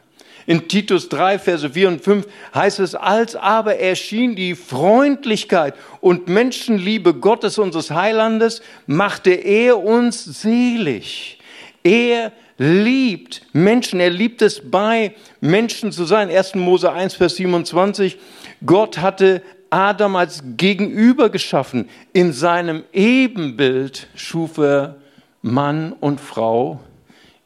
[0.50, 6.26] In Titus 3, Verse 4 und 5 heißt es, als aber erschien die Freundlichkeit und
[6.26, 11.38] Menschenliebe Gottes, unseres Heilandes, machte er uns selig.
[11.84, 16.28] Er liebt Menschen, er liebt es bei Menschen zu sein.
[16.28, 16.56] 1.
[16.56, 18.18] Mose 1, Vers 27.
[18.66, 21.88] Gott hatte Adam als Gegenüber geschaffen.
[22.12, 24.96] In seinem Ebenbild schuf er
[25.42, 26.80] Mann und Frau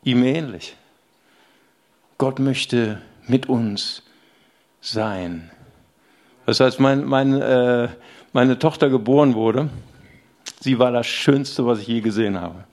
[0.05, 0.75] ihm ähnlich.
[2.25, 4.03] Gott möchte mit uns
[4.81, 5.51] sein.
[6.47, 7.89] Das heißt, mein, mein, äh,
[8.33, 9.69] meine Tochter geboren wurde,
[10.59, 12.65] sie war das Schönste, was ich je gesehen habe.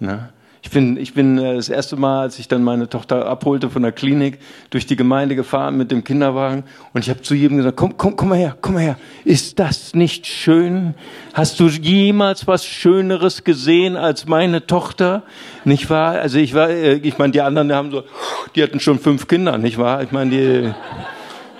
[0.00, 0.28] Ne?
[0.64, 3.82] Ich bin, ich bin äh, das erste Mal, als ich dann meine Tochter abholte von
[3.82, 7.76] der Klinik, durch die Gemeinde gefahren mit dem Kinderwagen und ich habe zu jedem gesagt,
[7.76, 8.98] komm, komm, komm mal her, komm mal her.
[9.24, 10.94] Ist das nicht schön?
[11.32, 15.22] Hast du jemals was Schöneres gesehen als meine Tochter?
[15.64, 16.20] Nicht wahr?
[16.20, 18.04] Also ich war, äh, ich meine, die anderen haben so,
[18.54, 20.02] die hatten schon fünf Kinder, nicht wahr?
[20.02, 20.74] Ich meine, die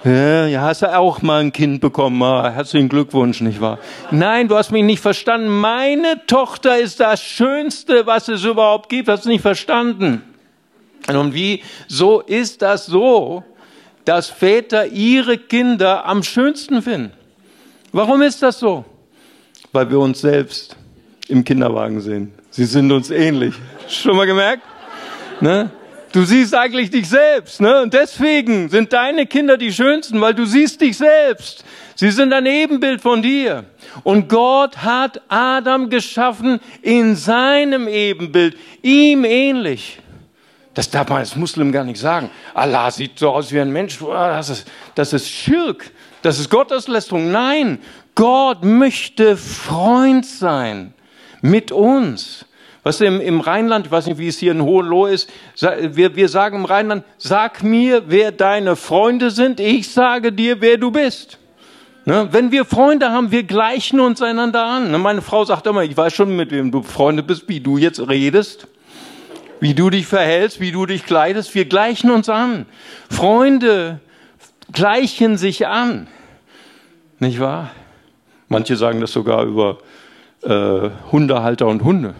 [0.06, 2.22] ja, hast du auch mal ein Kind bekommen.
[2.22, 3.78] Ah, herzlichen Glückwunsch, nicht wahr?
[4.10, 5.48] Nein, du hast mich nicht verstanden.
[5.48, 9.08] Meine Tochter ist das Schönste, was es überhaupt gibt.
[9.08, 10.20] Hast du nicht verstanden?
[11.08, 13.44] Und wie so ist das so,
[14.04, 17.12] dass Väter ihre Kinder am schönsten finden?
[17.92, 18.84] Warum ist das so?
[19.72, 20.76] Weil wir uns selbst
[21.28, 22.34] im Kinderwagen sehen.
[22.50, 23.54] Sie sind uns ähnlich.
[23.88, 24.62] Schon mal gemerkt?
[25.40, 25.70] Ne?
[26.12, 27.82] Du siehst eigentlich dich selbst, ne?
[27.82, 31.64] Und deswegen sind deine Kinder die schönsten, weil du siehst dich selbst.
[31.96, 33.64] Sie sind ein Ebenbild von dir.
[34.04, 39.98] Und Gott hat Adam geschaffen in seinem Ebenbild, ihm ähnlich.
[40.72, 42.30] Das darf man als Muslim gar nicht sagen.
[42.52, 43.98] Allah sieht so aus wie ein Mensch.
[43.98, 45.90] Das ist, das ist Schirk.
[46.22, 47.30] Das ist Gotteslästerung.
[47.30, 47.78] Nein,
[48.14, 50.94] Gott möchte Freund sein
[51.42, 52.46] mit uns.
[52.84, 56.28] Was im, im Rheinland, ich weiß nicht, wie es hier in Hohenlohe ist, wir, wir
[56.28, 61.38] sagen im Rheinland, sag mir, wer deine Freunde sind, ich sage dir, wer du bist.
[62.04, 62.28] Ne?
[62.30, 64.90] Wenn wir Freunde haben, wir gleichen uns einander an.
[64.90, 64.98] Ne?
[64.98, 68.06] Meine Frau sagt immer, ich weiß schon, mit wem du befreundet bist, wie du jetzt
[68.08, 68.68] redest
[69.64, 71.54] wie du dich verhältst, wie du dich kleidest.
[71.54, 72.66] Wir gleichen uns an.
[73.08, 73.98] Freunde
[74.72, 76.06] gleichen sich an.
[77.18, 77.70] Nicht wahr?
[78.48, 79.78] Manche sagen das sogar über
[80.42, 82.14] äh, Hundehalter und Hunde.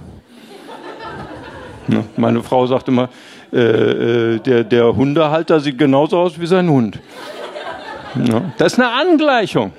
[1.88, 2.04] Ne?
[2.16, 3.08] Meine Frau sagt immer,
[3.52, 6.98] äh, äh, der, der Hundehalter sieht genauso aus wie sein Hund.
[8.14, 8.52] Ne?
[8.58, 9.72] Das ist eine Angleichung.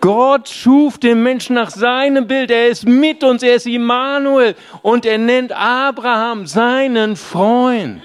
[0.00, 2.50] Gott schuf den Menschen nach seinem Bild.
[2.50, 8.02] Er ist mit uns, er ist Immanuel und er nennt Abraham seinen Freund.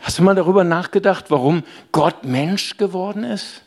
[0.00, 3.62] Hast du mal darüber nachgedacht, warum Gott Mensch geworden ist?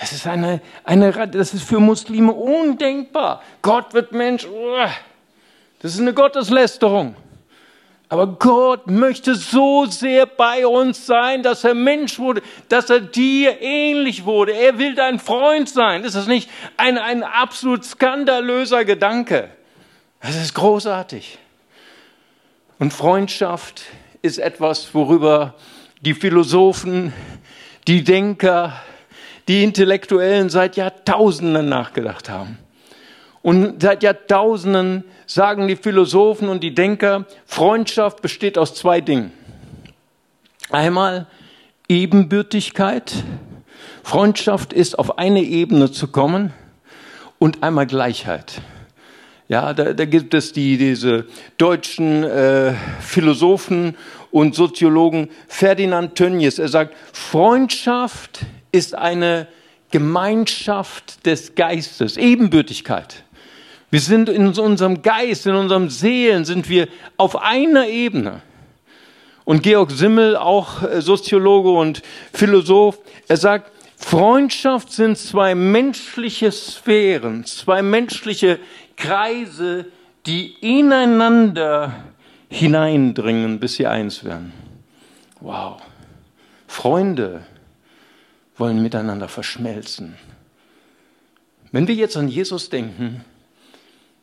[0.00, 3.42] Das ist, eine, eine, das ist für Muslime undenkbar.
[3.60, 4.48] Gott wird Mensch.
[5.80, 7.16] Das ist eine Gotteslästerung.
[8.08, 13.62] Aber Gott möchte so sehr bei uns sein, dass er Mensch wurde, dass er dir
[13.62, 14.52] ähnlich wurde.
[14.52, 16.02] Er will dein Freund sein.
[16.02, 19.48] Ist das nicht ein, ein absolut skandalöser Gedanke?
[20.20, 21.38] Das ist großartig.
[22.80, 23.82] Und Freundschaft
[24.22, 25.54] ist etwas, worüber
[26.00, 27.12] die Philosophen,
[27.86, 28.72] die Denker,
[29.46, 32.58] die Intellektuellen seit Jahrtausenden nachgedacht haben.
[33.42, 39.32] Und seit Jahrtausenden sagen die Philosophen und die Denker, Freundschaft besteht aus zwei Dingen.
[40.70, 41.28] Einmal
[41.88, 43.14] Ebenbürtigkeit.
[44.02, 46.52] Freundschaft ist auf eine Ebene zu kommen
[47.38, 48.60] und einmal Gleichheit.
[49.46, 51.26] Ja, da, da gibt es die, diese
[51.58, 53.96] deutschen äh, Philosophen
[54.32, 56.58] und Soziologen Ferdinand Tönnies.
[56.58, 58.40] Er sagt, Freundschaft
[58.72, 59.46] ist eine
[59.92, 63.24] Gemeinschaft des Geistes, Ebenbürtigkeit.
[63.90, 68.42] Wir sind in unserem Geist, in unserem Seelen, sind wir auf einer Ebene.
[69.44, 77.44] Und Georg Simmel, auch äh, Soziologe und Philosoph, er sagt, Freundschaft sind zwei menschliche Sphären,
[77.44, 78.58] zwei menschliche
[78.96, 79.86] Kreise,
[80.24, 82.04] die ineinander
[82.48, 84.52] hineindringen, bis sie eins werden.
[85.40, 85.82] Wow.
[86.66, 87.42] Freunde
[88.56, 90.16] wollen miteinander verschmelzen.
[91.72, 93.24] Wenn wir jetzt an Jesus denken,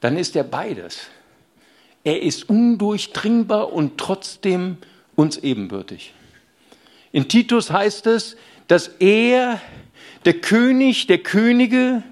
[0.02, 1.08] dann ist er beides.
[2.04, 4.78] Er ist undurchdringbar und trotzdem
[5.16, 6.14] uns ebenbürtig.
[7.12, 9.60] In Titus heißt es, dass er,
[10.26, 12.04] der König der Könige,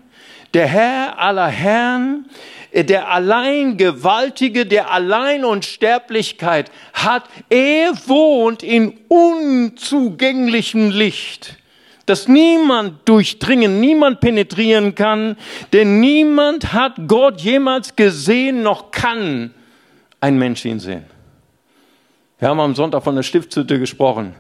[0.54, 2.30] der Herr aller Herren,
[2.74, 11.58] der allein Gewaltige, der allein Unsterblichkeit hat, er wohnt in unzugänglichem Licht
[12.06, 15.38] das niemand durchdringen, niemand penetrieren kann,
[15.74, 19.52] denn niemand hat Gott jemals gesehen, noch kann
[20.22, 21.06] ein Mensch ihn sehen.
[22.40, 24.36] Wir haben am Sonntag von der Stiftshütte gesprochen.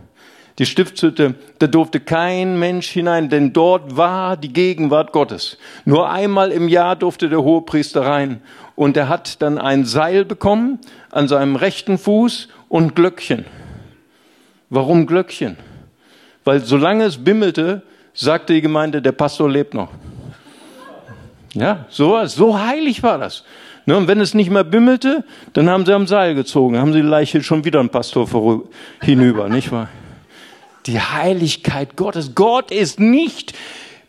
[0.58, 5.58] Die Stiftshütte, da durfte kein Mensch hinein, denn dort war die Gegenwart Gottes.
[5.84, 8.41] Nur einmal im Jahr durfte der Hohepriester rein
[8.75, 10.80] und er hat dann ein Seil bekommen
[11.12, 13.45] an seinem rechten Fuß und Glöckchen.
[14.69, 15.58] Warum Glöckchen?
[16.45, 17.81] Weil solange es bimmelte,
[18.13, 19.89] sagte die Gemeinde, der Pastor lebt noch.
[21.53, 23.43] Ja, so, so heilig war das.
[23.86, 27.01] Ne, und wenn es nicht mehr bimmelte, dann haben sie am Seil gezogen, haben sie
[27.01, 28.27] die Leiche schon wieder ein Pastor
[29.01, 29.89] hinüber, nicht wahr?
[30.86, 32.36] Die Heiligkeit Gottes.
[32.36, 33.53] Gott ist nicht,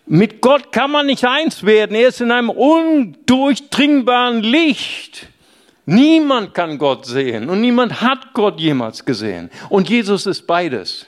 [0.06, 1.96] mit Gott kann man nicht eins werden.
[1.96, 5.26] Er ist in einem undurchdringbaren Licht.
[5.86, 9.50] Niemand kann Gott sehen und niemand hat Gott jemals gesehen.
[9.68, 11.06] Und Jesus ist beides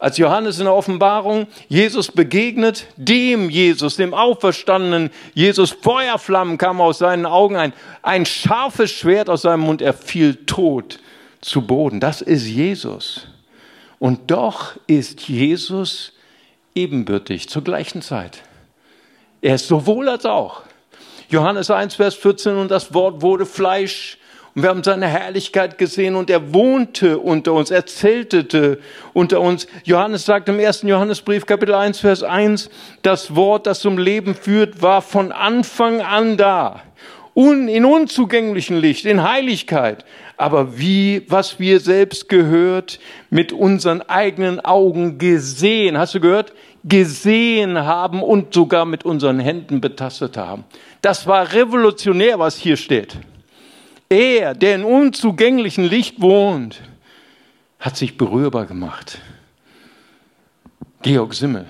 [0.00, 6.98] als Johannes in der Offenbarung Jesus begegnet, dem Jesus, dem auferstandenen Jesus, Feuerflammen kamen aus
[6.98, 10.98] seinen Augen, ein, ein scharfes Schwert aus seinem Mund, er fiel tot
[11.42, 12.00] zu Boden.
[12.00, 13.26] Das ist Jesus.
[13.98, 16.14] Und doch ist Jesus
[16.74, 18.38] ebenbürtig zur gleichen Zeit.
[19.42, 20.62] Er ist sowohl als auch.
[21.28, 24.16] Johannes 1, Vers 14, und das Wort wurde Fleisch
[24.54, 28.80] und wir haben seine Herrlichkeit gesehen und er wohnte unter uns, er zeltete
[29.12, 29.68] unter uns.
[29.84, 32.68] Johannes sagt im ersten Johannesbrief, Kapitel 1, Vers 1,
[33.02, 36.82] das Wort, das zum Leben führt, war von Anfang an da.
[37.36, 40.04] Un, in unzugänglichen Licht, in Heiligkeit.
[40.36, 42.98] Aber wie, was wir selbst gehört,
[43.30, 45.96] mit unseren eigenen Augen gesehen.
[45.96, 46.52] Hast du gehört?
[46.84, 50.64] gesehen haben und sogar mit unseren Händen betastet haben.
[51.02, 53.18] Das war revolutionär, was hier steht.
[54.10, 56.82] Er, der in unzugänglichem Licht wohnt,
[57.78, 59.20] hat sich berührbar gemacht.
[61.02, 61.66] Georg Simmel,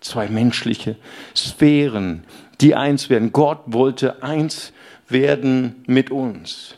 [0.00, 0.96] zwei menschliche
[1.34, 2.24] Sphären,
[2.60, 3.32] die eins werden.
[3.32, 4.74] Gott wollte eins
[5.08, 6.74] werden mit uns.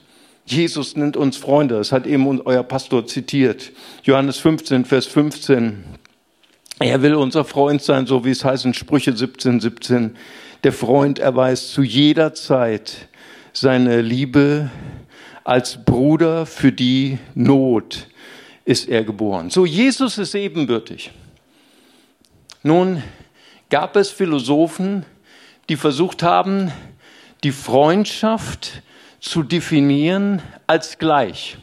[0.46, 3.72] Jesus nennt uns Freunde, das hat eben euer Pastor zitiert.
[4.04, 5.84] Johannes 15, Vers 15.
[6.78, 10.16] Er will unser Freund sein, so wie es heißt in Sprüche 17, 17.
[10.62, 13.08] Der Freund erweist zu jeder Zeit
[13.56, 14.70] seine Liebe
[15.42, 18.06] als Bruder für die Not
[18.66, 19.48] ist er geboren.
[19.48, 21.10] So, Jesus ist ebenbürtig.
[22.62, 23.02] Nun
[23.70, 25.06] gab es Philosophen,
[25.70, 26.70] die versucht haben,
[27.44, 28.82] die Freundschaft
[29.20, 31.56] zu definieren als gleich.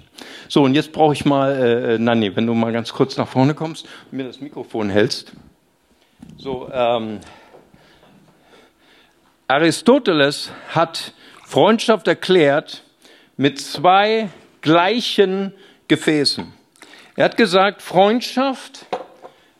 [0.47, 3.27] So, und jetzt brauche ich mal, äh, äh, Nanni, wenn du mal ganz kurz nach
[3.27, 5.33] vorne kommst und mir das Mikrofon hältst.
[6.37, 7.19] So, ähm,
[9.47, 11.13] Aristoteles hat
[11.53, 12.81] Freundschaft erklärt
[13.37, 14.29] mit zwei
[14.61, 15.53] gleichen
[15.87, 16.51] Gefäßen.
[17.15, 18.87] Er hat gesagt, Freundschaft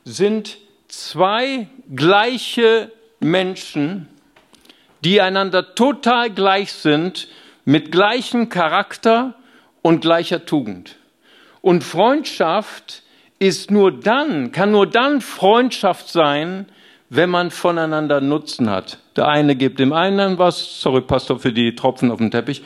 [0.03, 4.07] sind zwei gleiche Menschen,
[5.05, 7.27] die einander total gleich sind,
[7.63, 9.35] mit gleichem Charakter
[9.83, 10.95] und gleicher Tugend.
[11.61, 13.03] Und Freundschaft
[13.37, 16.65] ist nur dann, kann nur dann Freundschaft sein,
[17.09, 18.97] wenn man voneinander Nutzen hat.
[19.15, 22.63] Der eine gibt dem einen was, sorry Pastor für die Tropfen auf dem Teppich,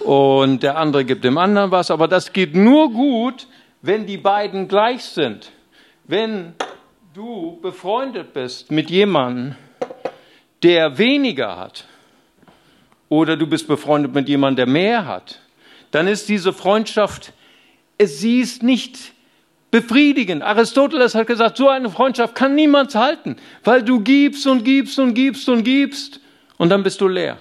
[0.00, 3.46] und der andere gibt dem anderen was, aber das geht nur gut,
[3.82, 5.52] wenn die beiden gleich sind.
[6.04, 6.54] Wenn
[7.14, 9.56] du befreundet bist mit jemandem,
[10.62, 11.84] der weniger hat,
[13.08, 15.40] oder du bist befreundet mit jemandem, der mehr hat,
[15.90, 17.32] dann ist diese Freundschaft,
[18.02, 19.12] sie ist nicht
[19.70, 20.42] befriedigend.
[20.42, 25.14] Aristoteles hat gesagt, so eine Freundschaft kann niemand halten, weil du gibst und gibst und
[25.14, 26.20] gibst und gibst
[26.56, 27.38] und dann bist du leer.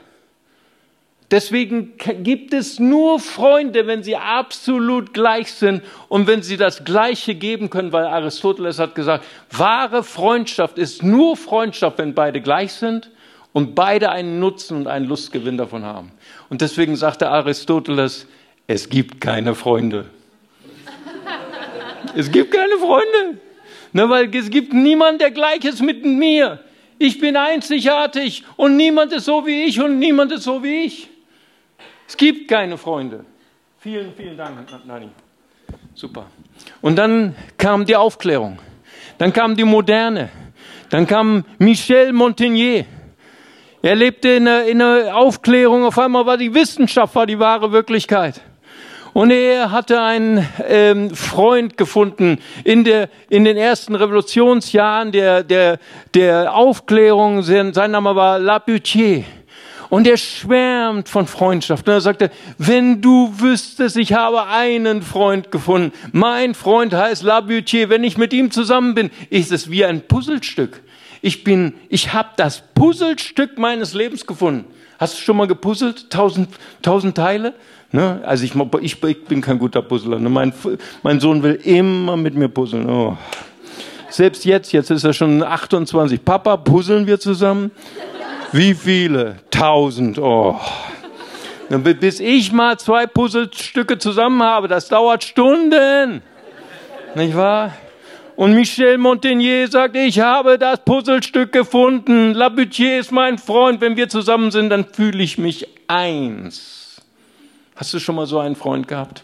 [1.32, 7.36] Deswegen gibt es nur Freunde, wenn sie absolut gleich sind und wenn sie das Gleiche
[7.36, 13.12] geben können, weil Aristoteles hat gesagt, wahre Freundschaft ist nur Freundschaft, wenn beide gleich sind
[13.54, 16.12] und beide einen Nutzen und einen Lustgewinn davon haben.
[16.50, 18.26] Und deswegen sagte Aristoteles,
[18.66, 20.06] es gibt keine Freunde.
[22.16, 23.40] Es gibt keine Freunde.
[23.92, 26.60] Na, weil es gibt niemand, der gleich ist mit mir.
[26.98, 31.10] Ich bin einzigartig und niemand ist so wie ich und niemand ist so wie ich.
[32.08, 33.26] Es gibt keine Freunde.
[33.80, 35.10] Vielen, vielen Dank, Nani.
[35.96, 36.26] Super.
[36.82, 38.60] Und dann kam die Aufklärung.
[39.18, 40.30] Dann kam die Moderne.
[40.90, 42.86] Dann kam Michel Montagnier.
[43.82, 45.86] Er lebte in einer, in einer Aufklärung.
[45.86, 48.42] Auf einmal war die Wissenschaft war die wahre Wirklichkeit.
[49.14, 55.80] Und er hatte einen ähm, Freund gefunden in, der, in den ersten Revolutionsjahren der, der,
[56.14, 57.42] der Aufklärung.
[57.42, 59.24] Sein, sein Name war Laputier.
[59.90, 61.88] Und er schwärmt von Freundschaft.
[61.88, 65.92] Und er sagte, wenn du wüsstest, ich habe einen Freund gefunden.
[66.12, 67.90] Mein Freund heißt Labutier.
[67.90, 70.84] Wenn ich mit ihm zusammen bin, ist es wie ein Puzzlestück.
[71.22, 74.66] Ich bin, ich habe das Puzzlestück meines Lebens gefunden.
[75.00, 76.12] Hast du schon mal gepuzzelt?
[76.12, 76.50] Tausend,
[76.82, 77.56] tausend Teile?
[77.92, 78.22] Ne?
[78.24, 80.20] Also ich, ich, ich, bin kein guter Puzzler.
[80.20, 80.30] Ne?
[80.30, 80.54] Mein,
[81.02, 82.90] mein Sohn will immer mit mir puzzeln.
[82.90, 83.18] Oh.
[84.10, 86.24] Selbst jetzt, jetzt ist er schon 28.
[86.24, 87.72] Papa, puzzeln wir zusammen?
[88.52, 89.38] Wie viele?
[89.50, 90.20] Tausend.
[90.20, 90.60] Oh.
[91.70, 96.22] Bis ich mal zwei Puzzlestücke zusammen habe, das dauert Stunden.
[97.16, 97.74] Nicht wahr?
[98.36, 102.34] Und Michel Montagnier sagt, ich habe das Puzzlestück gefunden.
[102.34, 103.82] Labutier ist mein Freund.
[103.82, 106.89] Wenn wir zusammen sind, dann fühle ich mich eins.
[107.80, 109.24] Hast du schon mal so einen Freund gehabt?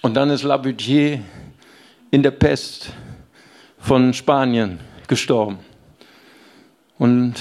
[0.00, 1.20] Und dann ist Labutier
[2.10, 2.88] in der Pest
[3.78, 5.58] von Spanien gestorben.
[6.96, 7.34] Und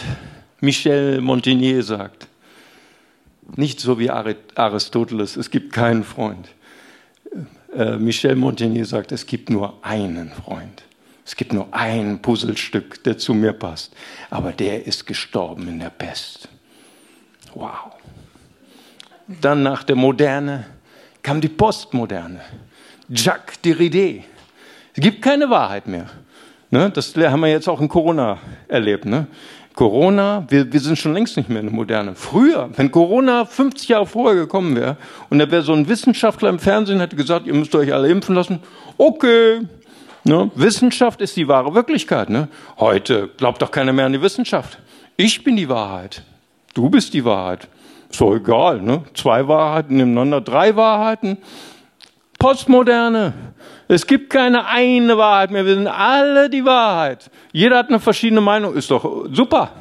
[0.59, 2.27] Michel Montagnier sagt,
[3.55, 6.49] nicht so wie Aristoteles, es gibt keinen Freund.
[7.73, 10.83] Äh, Michel Montagnier sagt, es gibt nur einen Freund.
[11.25, 13.95] Es gibt nur ein Puzzlestück, der zu mir passt.
[14.29, 16.49] Aber der ist gestorben in der Pest.
[17.53, 17.92] Wow.
[19.27, 20.65] Dann nach der Moderne
[21.21, 22.41] kam die Postmoderne.
[23.10, 24.23] Jacques Derrida.
[24.95, 26.08] Es gibt keine Wahrheit mehr.
[26.69, 26.89] Ne?
[26.89, 28.37] Das haben wir jetzt auch in Corona
[28.67, 29.06] erlebt.
[29.06, 29.27] Ne?
[29.73, 32.15] Corona, wir, wir sind schon längst nicht mehr in der Moderne.
[32.15, 34.98] Früher, wenn Corona 50 Jahre vorher gekommen wäre
[35.29, 38.35] und da wäre so ein Wissenschaftler im Fernsehen, hätte gesagt, ihr müsst euch alle impfen
[38.35, 38.60] lassen,
[38.98, 39.62] okay.
[40.25, 40.52] Ne?
[40.56, 42.29] Wissenschaft ist die wahre Wirklichkeit.
[42.29, 42.48] Ne?
[42.77, 44.77] Heute glaubt doch keiner mehr an die Wissenschaft.
[45.17, 46.23] Ich bin die Wahrheit.
[46.73, 47.67] Du bist die Wahrheit.
[48.17, 48.81] Doch egal.
[48.81, 49.03] Ne?
[49.13, 51.37] Zwei Wahrheiten nebeneinander, drei Wahrheiten.
[52.39, 53.33] Postmoderne.
[53.87, 55.65] Es gibt keine eine Wahrheit mehr.
[55.65, 57.29] Wir sind alle die Wahrheit.
[57.51, 58.75] Jeder hat eine verschiedene Meinung.
[58.75, 59.71] Ist doch super.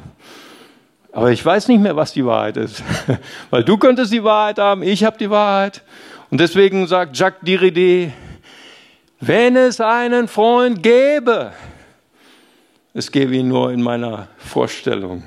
[1.11, 2.83] Aber ich weiß nicht mehr, was die Wahrheit ist.
[3.49, 5.83] Weil du könntest die Wahrheit haben, ich habe die Wahrheit.
[6.31, 8.11] Und deswegen sagt Jacques Derrida,
[9.19, 11.51] wenn es einen Freund gäbe,
[12.95, 15.23] es gäbe ihn nur in meiner Vorstellung.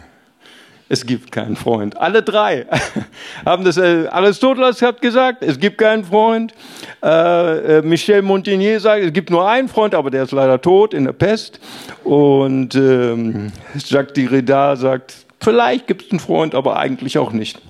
[0.88, 1.96] Es gibt keinen Freund.
[1.96, 2.66] Alle drei
[3.44, 3.76] haben das.
[3.76, 6.54] Äh, Aristoteles hat gesagt, es gibt keinen Freund.
[7.02, 10.94] Äh, äh, Michel Montagnier sagt, es gibt nur einen Freund, aber der ist leider tot
[10.94, 11.58] in der Pest.
[12.04, 17.60] Und ähm, Jacques Derrida sagt, vielleicht gibt es einen Freund, aber eigentlich auch nicht.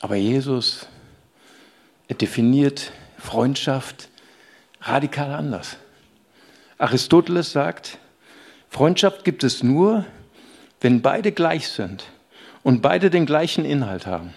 [0.00, 0.86] Aber Jesus
[2.08, 4.08] er definiert Freundschaft
[4.82, 5.76] radikal anders.
[6.78, 7.98] Aristoteles sagt,
[8.74, 10.04] Freundschaft gibt es nur,
[10.80, 12.06] wenn beide gleich sind
[12.64, 14.34] und beide den gleichen Inhalt haben,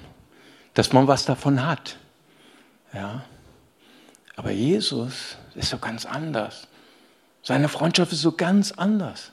[0.75, 1.97] dass man was davon hat.
[2.93, 3.23] Ja.
[4.35, 6.67] Aber Jesus ist so ganz anders.
[7.41, 9.31] Seine Freundschaft ist so ganz anders.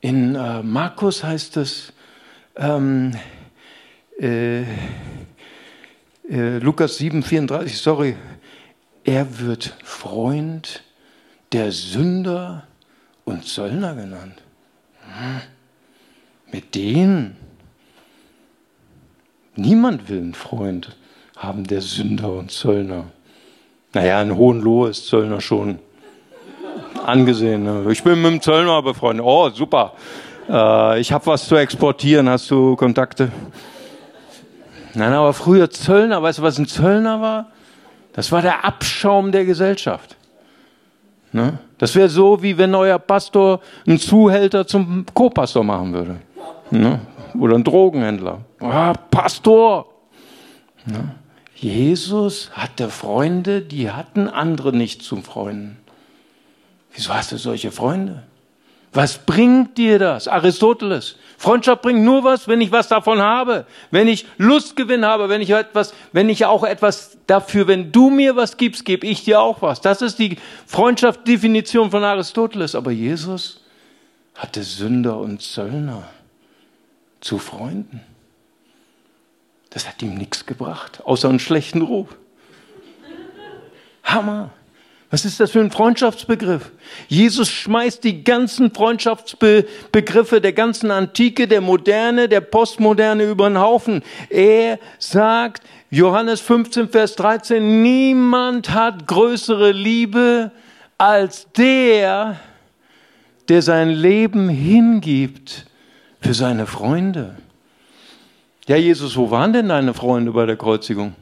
[0.00, 1.92] In äh, Markus heißt es,
[2.56, 3.14] ähm,
[4.18, 4.62] äh,
[6.30, 8.16] äh, Lukas 7, 34, sorry,
[9.04, 10.82] er wird Freund
[11.52, 12.67] der Sünder
[13.28, 14.42] und Zöllner genannt.
[16.50, 17.36] Mit denen.
[19.56, 20.96] Niemand will einen Freund
[21.36, 23.04] haben, der Sünder und Zöllner.
[23.92, 25.78] Naja, in Hohenlohe ist Zöllner schon
[27.04, 27.64] angesehen.
[27.64, 27.86] Ne?
[27.90, 29.24] Ich bin mit dem Zöllner befreundet.
[29.26, 29.94] Oh, super.
[30.48, 32.28] Äh, ich habe was zu exportieren.
[32.28, 33.32] Hast du Kontakte?
[34.94, 37.50] Nein, aber früher Zöllner, weißt du, was ein Zöllner war?
[38.12, 40.17] Das war der Abschaum der Gesellschaft.
[41.32, 41.58] Ne?
[41.78, 46.16] Das wäre so, wie wenn euer Pastor einen Zuhälter zum Co-Pastor machen würde.
[46.70, 47.00] Ne?
[47.38, 48.40] Oder ein Drogenhändler.
[48.60, 49.86] Ah, Pastor!
[50.86, 51.14] Ne?
[51.54, 55.76] Jesus hatte Freunde, die hatten andere nicht zum Freunden.
[56.94, 58.22] Wieso hast du solche Freunde?
[58.92, 60.28] Was bringt dir das?
[60.28, 61.16] Aristoteles.
[61.38, 63.64] Freundschaft bringt nur was, wenn ich was davon habe.
[63.92, 68.34] Wenn ich Lustgewinn habe, wenn ich etwas, wenn ich auch etwas dafür, wenn du mir
[68.34, 69.80] was gibst, gebe ich dir auch was.
[69.80, 70.36] Das ist die
[70.66, 72.74] Freundschaftdefinition von Aristoteles.
[72.74, 73.60] Aber Jesus
[74.34, 76.08] hatte Sünder und Zöllner
[77.20, 78.00] zu Freunden.
[79.70, 82.08] Das hat ihm nichts gebracht, außer einen schlechten Ruf.
[84.02, 84.50] Hammer.
[85.10, 86.70] Was ist das für ein Freundschaftsbegriff?
[87.08, 94.02] Jesus schmeißt die ganzen Freundschaftsbegriffe der ganzen Antike, der Moderne, der Postmoderne über den Haufen.
[94.28, 100.52] Er sagt, Johannes 15, Vers 13, niemand hat größere Liebe
[100.98, 102.38] als der,
[103.48, 105.64] der sein Leben hingibt
[106.20, 107.36] für seine Freunde.
[108.66, 111.14] Ja, Jesus, wo waren denn deine Freunde bei der Kreuzigung,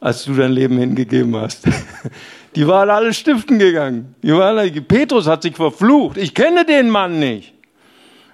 [0.00, 1.68] als du dein Leben hingegeben hast?
[2.54, 4.14] Die waren alle stiften gegangen.
[4.22, 6.16] Die waren alle, Petrus hat sich verflucht.
[6.16, 7.54] Ich kenne den Mann nicht.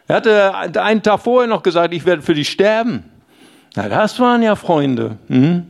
[0.06, 3.04] Er hatte einen Tag vorher noch gesagt, ich werde für dich sterben.
[3.74, 5.18] Na, das waren ja Freunde.
[5.28, 5.66] Hm?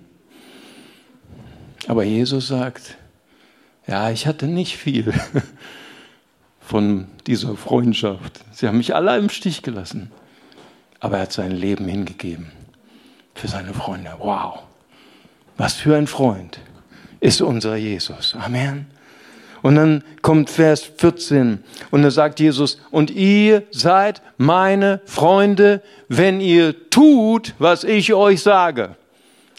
[1.87, 2.97] Aber Jesus sagt,
[3.87, 5.13] ja, ich hatte nicht viel
[6.61, 8.41] von dieser Freundschaft.
[8.53, 10.11] Sie haben mich alle im Stich gelassen.
[11.01, 12.51] Aber er hat sein Leben hingegeben
[13.35, 14.15] für seine Freunde.
[14.19, 14.61] Wow,
[15.57, 16.59] was für ein Freund
[17.21, 18.35] ist unser Jesus.
[18.39, 18.87] Amen.
[19.63, 26.41] Und dann kommt Vers 14 und da sagt Jesus, und ihr seid meine Freunde, wenn
[26.41, 28.97] ihr tut, was ich euch sage.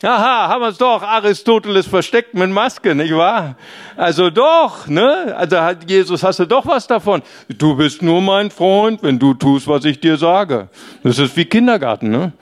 [0.03, 3.55] Aha, haben wir es doch, Aristoteles versteckt mit Maske, nicht wahr?
[3.97, 5.33] Also doch, ne?
[5.35, 7.23] Also hat Jesus, hast du doch was davon.
[7.47, 10.67] Du bist nur mein Freund, wenn du tust, was ich dir sage.
[11.01, 12.33] Das ist wie Kindergarten, ne?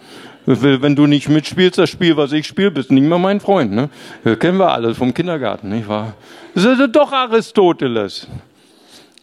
[0.45, 3.71] Wenn du nicht mitspielst, das Spiel, was ich spiele, bist nicht mehr mein Freund.
[3.71, 3.89] Ne?
[4.23, 6.13] Das kennen wir alles vom Kindergarten, nicht wahr?
[6.53, 8.27] Das ist doch Aristoteles.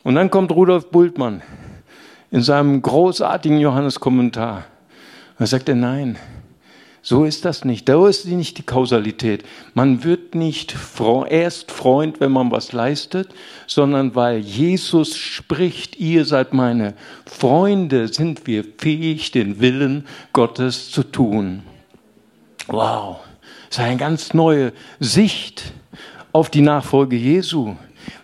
[0.02, 1.42] Und dann kommt Rudolf Bultmann
[2.30, 4.64] in seinem großartigen Johannes-Kommentar.
[5.38, 6.16] Da sagt er, nein,
[7.03, 7.88] so ist das nicht.
[7.88, 9.44] Da ist nicht die Kausalität.
[9.74, 10.76] Man wird nicht
[11.28, 13.30] erst Freund, wenn man was leistet,
[13.66, 16.94] sondern weil Jesus spricht, ihr seid meine
[17.24, 21.62] Freunde, sind wir fähig, den Willen Gottes zu tun.
[22.66, 23.20] Wow,
[23.68, 25.72] das ist eine ganz neue Sicht
[26.32, 27.76] auf die Nachfolge Jesu,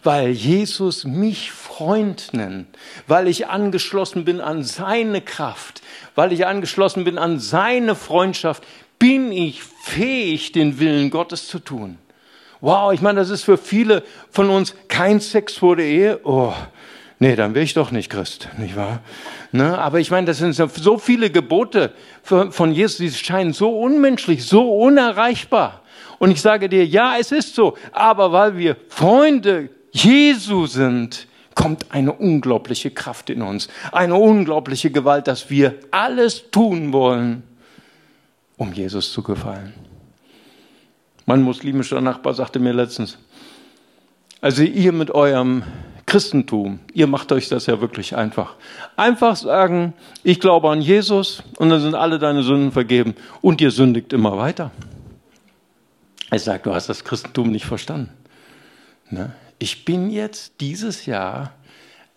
[0.02, 2.68] weil Jesus mich Freund nennt,
[3.06, 5.82] weil ich angeschlossen bin an seine Kraft,
[6.14, 8.62] weil ich angeschlossen bin an seine Freundschaft,
[8.98, 11.98] bin ich fähig, den Willen Gottes zu tun.
[12.62, 16.20] Wow, ich meine, das ist für viele von uns kein Sex vor der Ehe.
[16.24, 16.54] Oh,
[17.18, 19.00] Nee, dann wäre ich doch nicht Christ, nicht wahr?
[19.50, 19.78] Ne?
[19.78, 24.70] Aber ich meine, das sind so viele Gebote von Jesus, die scheinen so unmenschlich, so
[24.80, 25.82] unerreichbar.
[26.18, 31.26] Und ich sage dir, ja, es ist so, aber weil wir Freunde Jesu sind,
[31.56, 37.42] kommt eine unglaubliche Kraft in uns, eine unglaubliche Gewalt, dass wir alles tun wollen,
[38.56, 39.74] um Jesus zu gefallen.
[41.24, 43.18] Mein muslimischer Nachbar sagte mir letztens,
[44.40, 45.64] also ihr mit eurem
[46.04, 48.54] Christentum, ihr macht euch das ja wirklich einfach.
[48.94, 49.92] Einfach sagen,
[50.22, 54.38] ich glaube an Jesus und dann sind alle deine Sünden vergeben und ihr sündigt immer
[54.38, 54.70] weiter.
[56.32, 58.10] Ich sage, du hast das Christentum nicht verstanden.
[59.10, 59.32] Ne?
[59.58, 61.52] Ich bin jetzt dieses Jahr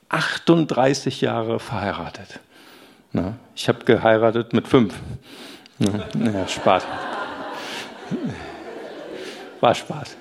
[0.09, 2.39] 38 Jahre verheiratet.
[3.11, 3.35] Ne?
[3.55, 4.93] Ich habe geheiratet mit fünf.
[5.77, 6.05] Ne?
[6.33, 6.83] Ja, Spaß.
[9.61, 10.17] War Spaß.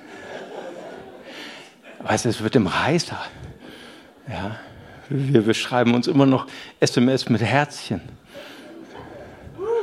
[2.00, 3.18] Weißt du, es wird im Reißer.
[4.28, 4.56] Ja?
[5.08, 6.46] Wir, wir schreiben uns immer noch
[6.80, 8.00] SMS mit Herzchen.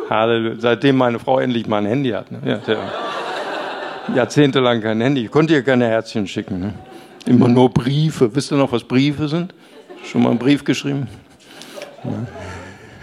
[0.10, 0.56] Halleluja.
[0.60, 2.32] Seitdem meine Frau endlich mal ein Handy hat.
[2.32, 2.62] Ne?
[2.68, 5.26] Ja, jahrzehntelang kein Handy.
[5.26, 6.60] Ich konnte ihr keine Herzchen schicken.
[6.60, 6.74] Ne?
[7.26, 8.36] Immer nur Briefe.
[8.36, 9.53] Wisst ihr noch, was Briefe sind?
[10.03, 11.07] Schon mal einen Brief geschrieben?
[12.03, 12.28] Ne?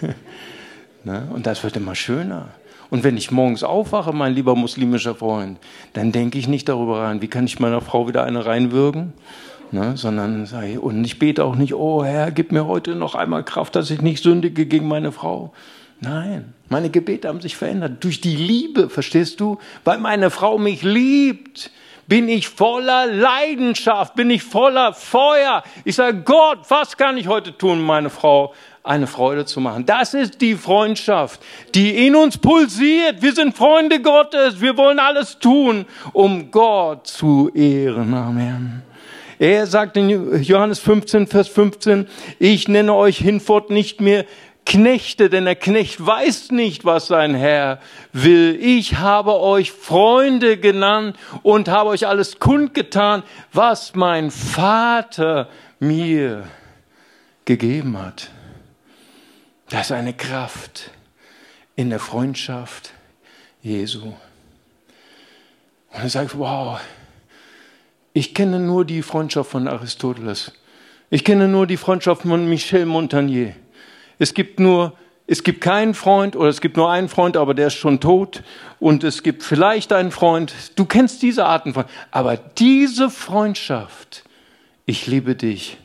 [1.05, 1.27] Ne?
[1.35, 2.51] Und das wird immer schöner.
[2.89, 5.59] Und wenn ich morgens aufwache, mein lieber muslimischer Freund,
[5.95, 9.13] dann denke ich nicht darüber rein, wie kann ich meiner Frau wieder eine reinwürgen,
[9.73, 9.97] ne?
[9.97, 13.45] sondern sage ich, und ich bete auch nicht, oh Herr, gib mir heute noch einmal
[13.45, 15.53] Kraft, dass ich nicht sündige gegen meine Frau.
[16.01, 19.59] Nein, meine Gebete haben sich verändert durch die Liebe, verstehst du?
[19.83, 21.73] Weil meine Frau mich liebt
[22.07, 25.63] bin ich voller Leidenschaft, bin ich voller Feuer.
[25.85, 29.87] Ich sage, Gott, was kann ich heute tun, meine Frau eine Freude zu machen?
[29.87, 31.41] Das ist die Freundschaft,
[31.75, 33.23] die in uns pulsiert.
[33.23, 34.61] Wir sind Freunde Gottes.
[34.61, 38.13] Wir wollen alles tun, um Gott zu ehren.
[38.15, 38.83] Amen.
[39.39, 42.07] Er sagt in Johannes 15, Vers 15,
[42.39, 44.25] ich nenne euch hinfort nicht mehr
[44.65, 47.81] Knechte, denn der Knecht weiß nicht, was sein Herr
[48.13, 48.57] will.
[48.61, 55.49] Ich habe euch Freunde genannt und habe euch alles kundgetan, was mein Vater
[55.81, 56.49] mir
[57.45, 58.31] gegeben hat.
[59.69, 60.91] Das ist eine Kraft
[61.75, 62.93] in der Freundschaft
[63.63, 64.15] Jesu.
[65.93, 66.81] Und er sagt, wow,
[68.13, 70.53] ich kenne nur die Freundschaft von Aristoteles.
[71.11, 73.55] Ich kenne nur die Freundschaft von Michel Montagnier.
[74.23, 74.97] Es gibt nur,
[75.27, 78.45] es gibt keinen Freund oder es gibt nur einen Freund, aber der ist schon tot.
[78.79, 80.55] Und es gibt vielleicht einen Freund.
[80.77, 84.23] Du kennst diese Arten von, aber diese Freundschaft,
[84.87, 85.77] ich liebe dich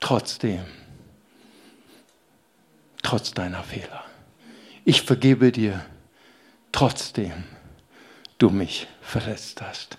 [0.00, 0.62] trotzdem,
[3.04, 4.02] trotz deiner Fehler.
[4.84, 5.80] Ich vergebe dir
[6.72, 7.44] trotzdem
[8.38, 9.96] du mich verletzt hast.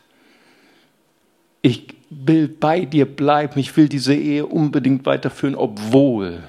[1.62, 6.44] Ich will bei dir bleiben, ich will diese Ehe unbedingt weiterführen, obwohl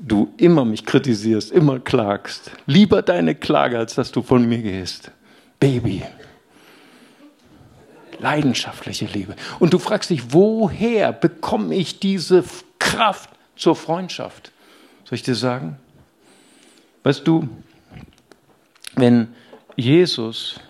[0.00, 2.50] du immer mich kritisierst, immer klagst.
[2.66, 5.10] Lieber deine Klage, als dass du von mir gehst.
[5.58, 6.02] Baby.
[8.18, 9.36] Leidenschaftliche Liebe.
[9.58, 12.44] Und du fragst dich, woher bekomme ich diese
[12.78, 14.52] Kraft zur Freundschaft?
[15.04, 15.78] Soll ich dir sagen?
[17.02, 17.48] Weißt du,
[18.96, 19.28] wenn
[19.76, 20.60] Jesus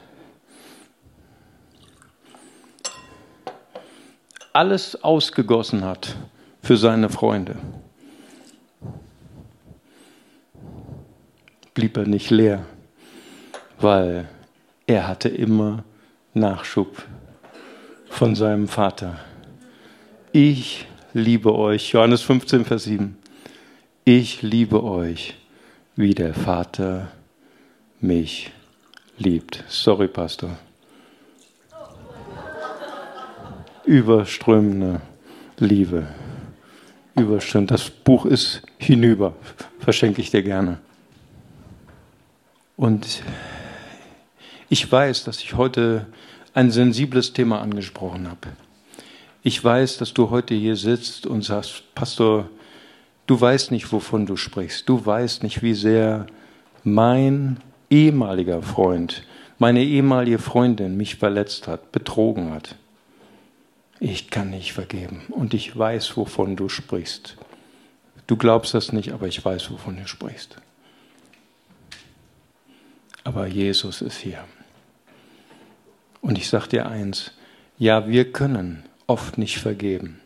[4.53, 6.17] alles ausgegossen hat
[6.63, 7.57] für seine Freunde,
[11.75, 12.65] blieb er nicht leer,
[13.79, 14.29] weil
[14.87, 15.85] er hatte immer
[16.35, 17.03] Nachschub
[18.09, 19.19] von seinem Vater.
[20.33, 23.17] Ich liebe euch, Johannes 15, Vers 7.
[24.05, 25.37] Ich liebe euch,
[25.97, 27.09] wie der Vater
[28.01, 28.51] mich
[29.19, 29.65] liebt.
[29.69, 30.57] Sorry, Pastor.
[33.85, 35.01] Überströmende
[35.59, 36.07] Liebe.
[37.17, 37.71] Überströmend.
[37.71, 39.35] Das Buch ist hinüber.
[39.81, 40.79] Verschenke ich dir gerne.
[42.81, 43.23] Und
[44.71, 46.07] ich weiß, dass ich heute
[46.55, 48.49] ein sensibles Thema angesprochen habe.
[49.43, 52.49] Ich weiß, dass du heute hier sitzt und sagst, Pastor,
[53.27, 54.89] du weißt nicht, wovon du sprichst.
[54.89, 56.27] Du weißt nicht, wie sehr
[56.83, 57.59] mein
[57.91, 59.25] ehemaliger Freund,
[59.59, 62.77] meine ehemalige Freundin mich verletzt hat, betrogen hat.
[63.99, 67.37] Ich kann nicht vergeben und ich weiß, wovon du sprichst.
[68.27, 70.57] Du glaubst das nicht, aber ich weiß, wovon du sprichst
[73.25, 74.45] aber Jesus ist hier.
[76.21, 77.33] Und ich sage dir eins,
[77.79, 80.21] ja, wir können oft nicht vergeben,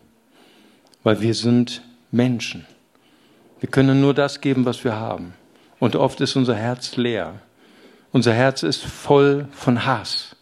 [1.03, 2.67] weil wir sind Menschen.
[3.61, 5.35] Wir können nur das geben, was wir haben.
[5.79, 7.41] Und oft ist unser Herz leer.
[8.13, 10.37] Unser Herz ist voll von Hass,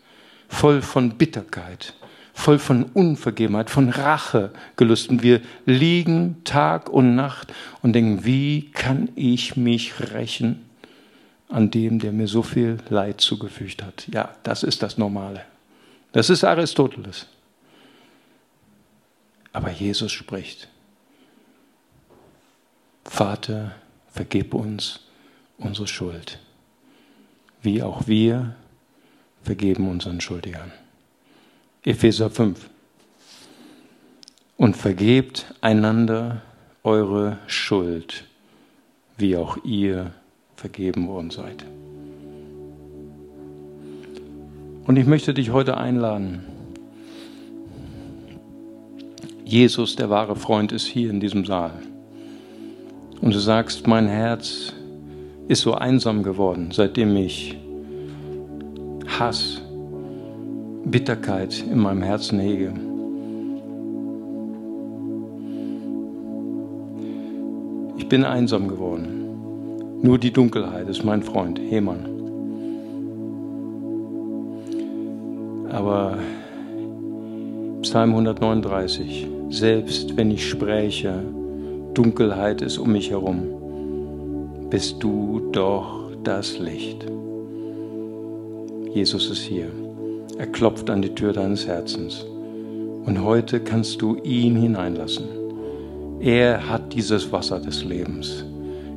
[0.48, 1.94] voll von Bitterkeit,
[2.34, 5.09] voll von Unvergebenheit, von Rache gelüst.
[5.09, 10.64] Und wir liegen Tag und Nacht und denken, wie kann ich mich rächen
[11.53, 14.09] an dem, der mir so viel Leid zugefügt hat?
[14.09, 15.44] Ja, das ist das Normale.
[16.12, 17.26] Das ist Aristoteles.
[19.53, 20.68] Aber Jesus spricht,
[23.05, 23.74] Vater,
[24.11, 25.00] vergib uns
[25.59, 26.38] unsere Schuld,
[27.61, 28.57] wie auch wir
[29.42, 30.72] vergeben unseren Schuldigern.
[31.84, 32.70] Epheser 5.
[34.57, 36.40] Und vergebt einander
[36.82, 38.24] eure Schuld,
[39.18, 40.12] wie auch ihr
[40.63, 41.65] vergeben worden seid.
[44.87, 46.45] Und ich möchte dich heute einladen.
[49.45, 51.73] Jesus, der wahre Freund, ist hier in diesem Saal.
[53.21, 54.73] Und du sagst, mein Herz
[55.49, 57.57] ist so einsam geworden, seitdem ich
[59.19, 59.61] Hass,
[60.85, 62.73] Bitterkeit in meinem Herzen hege.
[67.99, 69.22] Ich bin einsam geworden.
[70.05, 72.09] Nur die Dunkelheit ist mein Freund, Hemann.
[75.70, 76.18] Aber
[77.82, 81.22] Psalm 139, selbst wenn ich spräche,
[81.94, 87.07] Dunkelheit ist um mich herum, bist du doch das Licht.
[88.92, 89.68] Jesus ist hier.
[90.36, 92.26] Er klopft an die Tür deines Herzens.
[93.05, 95.26] Und heute kannst du ihn hineinlassen.
[96.18, 98.44] Er hat dieses Wasser des Lebens.